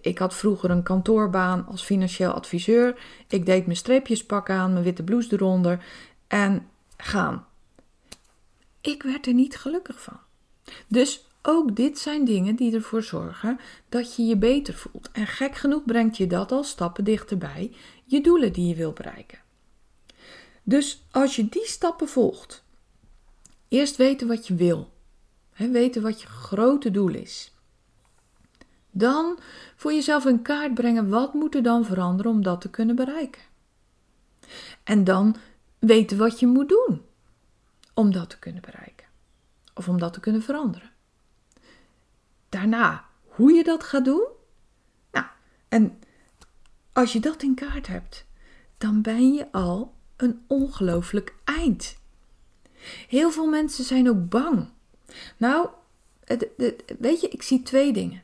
ik 0.00 0.18
had 0.18 0.34
vroeger 0.34 0.70
een 0.70 0.82
kantoorbaan 0.82 1.66
als 1.66 1.82
financieel 1.82 2.32
adviseur. 2.32 3.00
Ik 3.28 3.46
deed 3.46 3.64
mijn 3.64 3.76
streepjespak 3.78 4.50
aan, 4.50 4.72
mijn 4.72 4.84
witte 4.84 5.02
blouse 5.02 5.32
eronder 5.32 5.84
en 6.26 6.68
gaan. 6.96 7.46
Ik 8.80 9.02
werd 9.02 9.26
er 9.26 9.34
niet 9.34 9.56
gelukkig 9.56 10.02
van. 10.02 10.18
Dus 10.88 11.26
ook 11.42 11.76
dit 11.76 11.98
zijn 11.98 12.24
dingen 12.24 12.56
die 12.56 12.74
ervoor 12.74 13.02
zorgen 13.02 13.60
dat 13.88 14.16
je 14.16 14.22
je 14.22 14.36
beter 14.36 14.74
voelt. 14.74 15.10
En 15.12 15.26
gek 15.26 15.54
genoeg 15.54 15.84
brengt 15.84 16.16
je 16.16 16.26
dat 16.26 16.52
al 16.52 16.64
stappen 16.64 17.04
dichterbij 17.04 17.72
je 18.04 18.20
doelen 18.20 18.52
die 18.52 18.68
je 18.68 18.74
wil 18.74 18.92
bereiken. 18.92 19.38
Dus 20.62 21.04
als 21.10 21.36
je 21.36 21.48
die 21.48 21.66
stappen 21.66 22.08
volgt, 22.08 22.64
eerst 23.68 23.96
weten 23.96 24.28
wat 24.28 24.46
je 24.46 24.54
wil, 24.54 24.92
weten 25.56 26.02
wat 26.02 26.20
je 26.20 26.26
grote 26.26 26.90
doel 26.90 27.14
is. 27.14 27.52
Dan 28.98 29.38
voor 29.76 29.92
jezelf 29.92 30.26
in 30.26 30.42
kaart 30.42 30.74
brengen 30.74 31.08
wat 31.08 31.34
moet 31.34 31.54
er 31.54 31.62
dan 31.62 31.84
veranderen 31.84 32.32
om 32.32 32.42
dat 32.42 32.60
te 32.60 32.70
kunnen 32.70 32.96
bereiken. 32.96 33.42
En 34.84 35.04
dan 35.04 35.36
weten 35.78 36.18
wat 36.18 36.40
je 36.40 36.46
moet 36.46 36.68
doen 36.68 37.02
om 37.94 38.12
dat 38.12 38.30
te 38.30 38.38
kunnen 38.38 38.62
bereiken. 38.62 39.06
Of 39.74 39.88
om 39.88 39.98
dat 39.98 40.12
te 40.12 40.20
kunnen 40.20 40.42
veranderen. 40.42 40.90
Daarna, 42.48 43.04
hoe 43.26 43.52
je 43.52 43.64
dat 43.64 43.84
gaat 43.84 44.04
doen. 44.04 44.26
Nou, 45.12 45.26
en 45.68 45.98
als 46.92 47.12
je 47.12 47.20
dat 47.20 47.42
in 47.42 47.54
kaart 47.54 47.86
hebt, 47.86 48.26
dan 48.78 49.02
ben 49.02 49.34
je 49.34 49.52
al 49.52 49.94
een 50.16 50.44
ongelooflijk 50.46 51.34
eind. 51.44 51.96
Heel 53.08 53.30
veel 53.30 53.46
mensen 53.46 53.84
zijn 53.84 54.08
ook 54.08 54.28
bang. 54.28 54.68
Nou, 55.36 55.68
weet 56.98 57.20
je, 57.20 57.28
ik 57.28 57.42
zie 57.42 57.62
twee 57.62 57.92
dingen. 57.92 58.22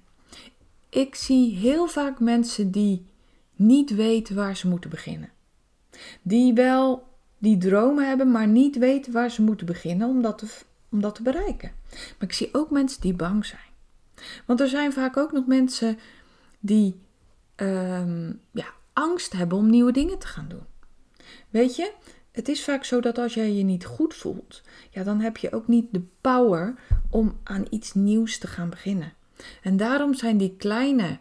Ik 0.94 1.14
zie 1.14 1.54
heel 1.54 1.86
vaak 1.86 2.20
mensen 2.20 2.70
die 2.70 3.06
niet 3.54 3.94
weten 3.94 4.34
waar 4.34 4.56
ze 4.56 4.68
moeten 4.68 4.90
beginnen. 4.90 5.30
Die 6.22 6.52
wel 6.52 7.08
die 7.38 7.58
dromen 7.58 8.08
hebben, 8.08 8.30
maar 8.30 8.48
niet 8.48 8.78
weten 8.78 9.12
waar 9.12 9.30
ze 9.30 9.42
moeten 9.42 9.66
beginnen 9.66 10.08
om 10.08 10.22
dat 10.22 10.38
te, 10.38 10.46
om 10.88 11.00
dat 11.00 11.14
te 11.14 11.22
bereiken. 11.22 11.72
Maar 11.90 12.28
ik 12.28 12.32
zie 12.32 12.48
ook 12.52 12.70
mensen 12.70 13.00
die 13.00 13.14
bang 13.14 13.46
zijn. 13.46 13.70
Want 14.46 14.60
er 14.60 14.68
zijn 14.68 14.92
vaak 14.92 15.16
ook 15.16 15.32
nog 15.32 15.46
mensen 15.46 15.98
die 16.60 17.00
ehm, 17.54 18.32
ja, 18.50 18.66
angst 18.92 19.32
hebben 19.32 19.58
om 19.58 19.70
nieuwe 19.70 19.92
dingen 19.92 20.18
te 20.18 20.26
gaan 20.26 20.48
doen. 20.48 20.66
Weet 21.50 21.76
je, 21.76 21.92
het 22.32 22.48
is 22.48 22.64
vaak 22.64 22.84
zo 22.84 23.00
dat 23.00 23.18
als 23.18 23.34
jij 23.34 23.52
je 23.52 23.64
niet 23.64 23.84
goed 23.84 24.14
voelt, 24.14 24.62
ja, 24.90 25.02
dan 25.02 25.20
heb 25.20 25.36
je 25.36 25.52
ook 25.52 25.68
niet 25.68 25.86
de 25.90 26.02
power 26.20 26.74
om 27.10 27.38
aan 27.42 27.66
iets 27.70 27.94
nieuws 27.94 28.38
te 28.38 28.46
gaan 28.46 28.70
beginnen. 28.70 29.12
En 29.62 29.76
daarom 29.76 30.14
zijn 30.14 30.38
die 30.38 30.54
kleine, 30.56 31.18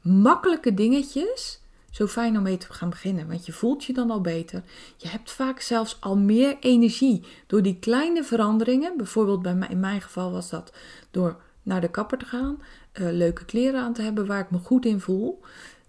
makkelijke 0.00 0.74
dingetjes 0.74 1.60
zo 1.90 2.06
fijn 2.06 2.36
om 2.36 2.42
mee 2.42 2.56
te 2.56 2.72
gaan 2.72 2.90
beginnen. 2.90 3.28
Want 3.28 3.46
je 3.46 3.52
voelt 3.52 3.84
je 3.84 3.92
dan 3.92 4.10
al 4.10 4.20
beter. 4.20 4.62
Je 4.96 5.08
hebt 5.08 5.32
vaak 5.32 5.60
zelfs 5.60 5.96
al 6.00 6.16
meer 6.16 6.56
energie 6.60 7.24
door 7.46 7.62
die 7.62 7.78
kleine 7.78 8.24
veranderingen. 8.24 8.96
Bijvoorbeeld 8.96 9.42
bij 9.42 9.54
mij, 9.54 9.68
in 9.68 9.80
mijn 9.80 10.00
geval 10.00 10.32
was 10.32 10.50
dat 10.50 10.72
door 11.10 11.40
naar 11.62 11.80
de 11.80 11.90
kapper 11.90 12.18
te 12.18 12.24
gaan, 12.24 12.62
uh, 12.92 13.10
leuke 13.10 13.44
kleren 13.44 13.80
aan 13.80 13.92
te 13.92 14.02
hebben 14.02 14.26
waar 14.26 14.40
ik 14.40 14.50
me 14.50 14.58
goed 14.58 14.84
in 14.84 15.00
voel. 15.00 15.40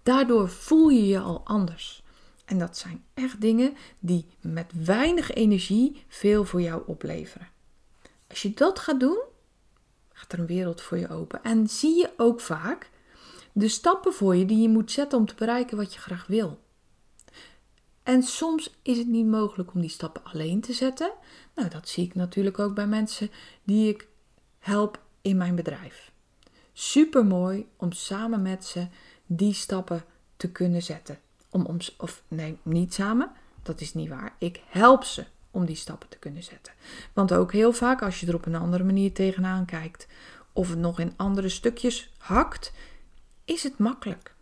Daardoor 0.02 0.48
voel 0.48 0.88
je 0.88 1.06
je 1.06 1.18
al 1.18 1.40
anders. 1.44 2.02
En 2.44 2.58
dat 2.58 2.76
zijn 2.76 3.04
echt 3.14 3.40
dingen 3.40 3.76
die 3.98 4.26
met 4.40 4.72
weinig 4.84 5.32
energie 5.32 6.04
veel 6.08 6.44
voor 6.44 6.60
jou 6.60 6.82
opleveren. 6.86 7.48
Als 8.28 8.42
je 8.42 8.54
dat 8.54 8.78
gaat 8.78 9.00
doen, 9.00 9.22
gaat 10.12 10.32
er 10.32 10.38
een 10.38 10.46
wereld 10.46 10.80
voor 10.80 10.98
je 10.98 11.08
open. 11.08 11.42
En 11.42 11.68
zie 11.68 11.98
je 11.98 12.10
ook 12.16 12.40
vaak 12.40 12.90
de 13.52 13.68
stappen 13.68 14.12
voor 14.12 14.36
je 14.36 14.46
die 14.46 14.62
je 14.62 14.68
moet 14.68 14.90
zetten 14.90 15.18
om 15.18 15.26
te 15.26 15.34
bereiken 15.34 15.76
wat 15.76 15.94
je 15.94 16.00
graag 16.00 16.26
wil. 16.26 16.60
En 18.02 18.22
soms 18.22 18.74
is 18.82 18.98
het 18.98 19.06
niet 19.06 19.26
mogelijk 19.26 19.74
om 19.74 19.80
die 19.80 19.90
stappen 19.90 20.24
alleen 20.24 20.60
te 20.60 20.72
zetten. 20.72 21.12
Nou, 21.54 21.68
dat 21.68 21.88
zie 21.88 22.04
ik 22.04 22.14
natuurlijk 22.14 22.58
ook 22.58 22.74
bij 22.74 22.86
mensen 22.86 23.30
die 23.64 23.88
ik 23.88 24.08
help 24.58 25.00
in 25.20 25.36
mijn 25.36 25.54
bedrijf. 25.54 26.12
Super 26.72 27.24
mooi 27.24 27.68
om 27.76 27.92
samen 27.92 28.42
met 28.42 28.64
ze 28.64 28.86
die 29.26 29.54
stappen 29.54 30.04
te 30.36 30.50
kunnen 30.50 30.82
zetten. 30.82 31.18
Om, 31.50 31.64
om, 31.64 31.76
of 31.98 32.22
nee, 32.28 32.58
niet 32.62 32.94
samen, 32.94 33.32
dat 33.62 33.80
is 33.80 33.94
niet 33.94 34.08
waar. 34.08 34.34
Ik 34.38 34.62
help 34.66 35.04
ze 35.04 35.24
om 35.52 35.64
die 35.64 35.76
stappen 35.76 36.08
te 36.08 36.18
kunnen 36.18 36.42
zetten. 36.42 36.72
Want 37.12 37.32
ook 37.32 37.52
heel 37.52 37.72
vaak 37.72 38.02
als 38.02 38.20
je 38.20 38.26
er 38.26 38.34
op 38.34 38.46
een 38.46 38.54
andere 38.54 38.84
manier 38.84 39.12
tegenaan 39.12 39.64
kijkt, 39.64 40.06
of 40.52 40.68
het 40.68 40.78
nog 40.78 40.98
in 40.98 41.14
andere 41.16 41.48
stukjes 41.48 42.12
hakt, 42.18 42.72
is 43.44 43.62
het 43.62 43.78
makkelijk. 43.78 44.34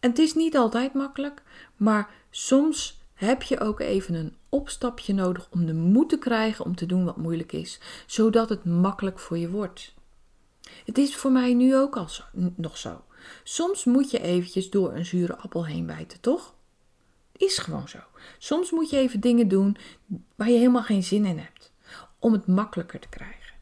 En 0.00 0.10
het 0.10 0.18
is 0.18 0.34
niet 0.34 0.56
altijd 0.56 0.94
makkelijk, 0.94 1.42
maar 1.76 2.10
soms 2.30 3.00
heb 3.14 3.42
je 3.42 3.60
ook 3.60 3.80
even 3.80 4.14
een 4.14 4.36
opstapje 4.48 5.14
nodig 5.14 5.48
om 5.50 5.66
de 5.66 5.74
moed 5.74 6.08
te 6.08 6.18
krijgen 6.18 6.64
om 6.64 6.74
te 6.74 6.86
doen 6.86 7.04
wat 7.04 7.16
moeilijk 7.16 7.52
is, 7.52 7.80
zodat 8.06 8.48
het 8.48 8.64
makkelijk 8.64 9.18
voor 9.18 9.38
je 9.38 9.50
wordt. 9.50 9.94
Het 10.84 10.98
is 10.98 11.16
voor 11.16 11.32
mij 11.32 11.54
nu 11.54 11.76
ook 11.76 11.96
al 11.96 12.08
zo, 12.08 12.22
nog 12.56 12.76
zo. 12.76 13.04
Soms 13.44 13.84
moet 13.84 14.10
je 14.10 14.20
eventjes 14.20 14.70
door 14.70 14.94
een 14.94 15.06
zure 15.06 15.36
appel 15.36 15.66
heen 15.66 15.86
bijten, 15.86 16.20
toch? 16.20 16.54
Is 17.32 17.58
gewoon 17.58 17.88
zo. 17.88 17.98
Soms 18.38 18.70
moet 18.70 18.90
je 18.90 18.96
even 18.96 19.20
dingen 19.20 19.48
doen 19.48 19.76
waar 20.34 20.50
je 20.50 20.58
helemaal 20.58 20.82
geen 20.82 21.02
zin 21.02 21.24
in 21.24 21.38
hebt, 21.38 21.72
om 22.18 22.32
het 22.32 22.46
makkelijker 22.46 23.00
te 23.00 23.08
krijgen. 23.08 23.54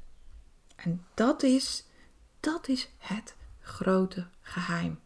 En 0.77 1.05
dat 1.14 1.42
is, 1.42 1.85
dat 2.40 2.68
is 2.68 2.90
het 2.98 3.35
grote 3.61 4.27
geheim. 4.40 4.98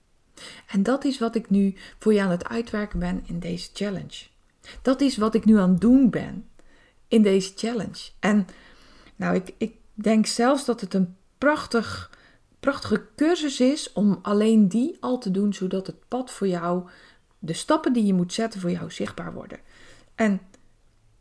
En 0.66 0.82
dat 0.82 1.04
is 1.04 1.18
wat 1.18 1.34
ik 1.34 1.50
nu 1.50 1.74
voor 1.98 2.12
je 2.12 2.22
aan 2.22 2.30
het 2.30 2.48
uitwerken 2.48 2.98
ben 2.98 3.22
in 3.26 3.38
deze 3.38 3.70
challenge. 3.72 4.26
Dat 4.82 5.00
is 5.00 5.16
wat 5.16 5.34
ik 5.34 5.44
nu 5.44 5.58
aan 5.58 5.70
het 5.70 5.80
doen 5.80 6.10
ben 6.10 6.48
in 7.08 7.22
deze 7.22 7.52
challenge. 7.56 8.10
En 8.18 8.46
nou, 9.16 9.34
ik, 9.34 9.54
ik 9.58 9.74
denk 9.94 10.26
zelfs 10.26 10.64
dat 10.64 10.80
het 10.80 10.94
een 10.94 11.16
prachtig 11.38 12.10
prachtige 12.60 13.06
cursus 13.16 13.60
is 13.60 13.92
om 13.92 14.18
alleen 14.22 14.68
die 14.68 14.96
al 15.00 15.18
te 15.18 15.30
doen, 15.30 15.54
zodat 15.54 15.86
het 15.86 16.08
pad 16.08 16.30
voor 16.30 16.48
jou, 16.48 16.88
de 17.38 17.53
stappen 17.53 17.92
die 17.92 18.07
je 18.07 18.14
moet 18.14 18.33
zetten 18.33 18.61
voor 18.61 18.70
jou 18.70 18.90
zichtbaar 18.90 19.33
worden. 19.33 19.59
En 20.14 20.40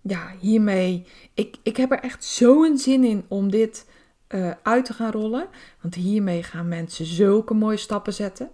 ja, 0.02 0.34
hiermee, 0.40 1.08
ik, 1.34 1.56
ik 1.64 1.78
heb 1.78 1.92
er 1.92 2.00
echt 2.00 2.24
zo'n 2.24 2.78
zin 2.78 3.04
in 3.04 3.26
om 3.28 3.52
dit 3.52 3.86
uh, 4.30 4.52
uit 4.64 4.86
te 4.86 4.94
gaan 4.94 5.12
rollen. 5.12 5.48
Want 5.82 5.96
hiermee 5.96 6.44
gaan 6.44 6.68
mensen 6.68 7.06
zulke 7.06 7.54
mooie 7.54 7.78
stappen 7.78 8.14
zetten. 8.14 8.50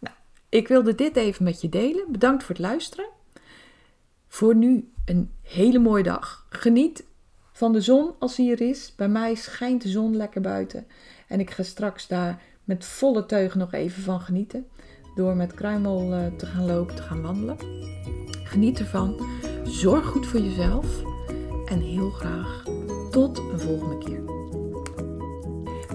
Nou, 0.00 0.16
ik 0.48 0.68
wilde 0.68 0.94
dit 0.94 1.16
even 1.16 1.44
met 1.44 1.60
je 1.60 1.68
delen. 1.68 2.04
Bedankt 2.08 2.44
voor 2.44 2.54
het 2.54 2.64
luisteren. 2.64 3.08
Voor 4.28 4.54
nu 4.54 4.92
een 5.04 5.32
hele 5.42 5.78
mooie 5.78 6.02
dag. 6.02 6.46
Geniet 6.50 7.04
van 7.52 7.72
de 7.72 7.80
zon 7.80 8.14
als 8.18 8.36
die 8.36 8.52
er 8.52 8.60
is. 8.60 8.92
Bij 8.96 9.08
mij 9.08 9.34
schijnt 9.34 9.82
de 9.82 9.88
zon 9.88 10.16
lekker 10.16 10.40
buiten. 10.40 10.86
En 11.28 11.40
ik 11.40 11.50
ga 11.50 11.62
straks 11.62 12.06
daar 12.06 12.42
met 12.64 12.84
volle 12.84 13.26
teugen 13.26 13.58
nog 13.58 13.72
even 13.72 14.02
van 14.02 14.20
genieten. 14.20 14.68
Door 15.18 15.36
met 15.36 15.54
kruimel 15.54 16.12
uh, 16.12 16.18
te 16.36 16.46
gaan 16.46 16.66
lopen, 16.66 16.94
te 16.94 17.02
gaan 17.02 17.22
wandelen. 17.22 17.56
Geniet 18.44 18.78
ervan. 18.78 19.20
Zorg 19.64 20.06
goed 20.06 20.26
voor 20.26 20.40
jezelf. 20.40 20.86
En 21.64 21.80
heel 21.80 22.10
graag 22.10 22.62
tot 23.10 23.38
een 23.38 23.60
volgende 23.60 23.98
keer. 23.98 24.20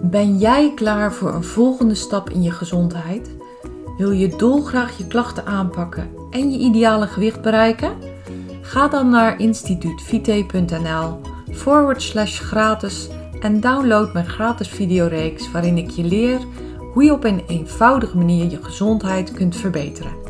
Ben 0.01 0.38
jij 0.38 0.71
klaar 0.75 1.13
voor 1.13 1.33
een 1.33 1.43
volgende 1.43 1.95
stap 1.95 2.29
in 2.29 2.41
je 2.41 2.51
gezondheid? 2.51 3.36
Wil 3.97 4.12
je 4.12 4.36
dolgraag 4.36 4.97
je 4.97 5.07
klachten 5.07 5.45
aanpakken 5.45 6.09
en 6.29 6.51
je 6.51 6.57
ideale 6.57 7.07
gewicht 7.07 7.41
bereiken? 7.41 7.97
Ga 8.62 8.88
dan 8.88 9.09
naar 9.09 9.39
instituutvite.nl 9.39 11.19
forward 11.51 12.01
slash 12.01 12.39
gratis 12.39 13.09
en 13.39 13.59
download 13.59 14.13
mijn 14.13 14.27
gratis 14.27 14.67
videoreeks 14.67 15.51
waarin 15.51 15.77
ik 15.77 15.89
je 15.89 16.03
leer 16.03 16.39
hoe 16.93 17.03
je 17.03 17.12
op 17.12 17.23
een 17.23 17.43
eenvoudige 17.47 18.17
manier 18.17 18.49
je 18.49 18.63
gezondheid 18.63 19.32
kunt 19.32 19.56
verbeteren. 19.56 20.22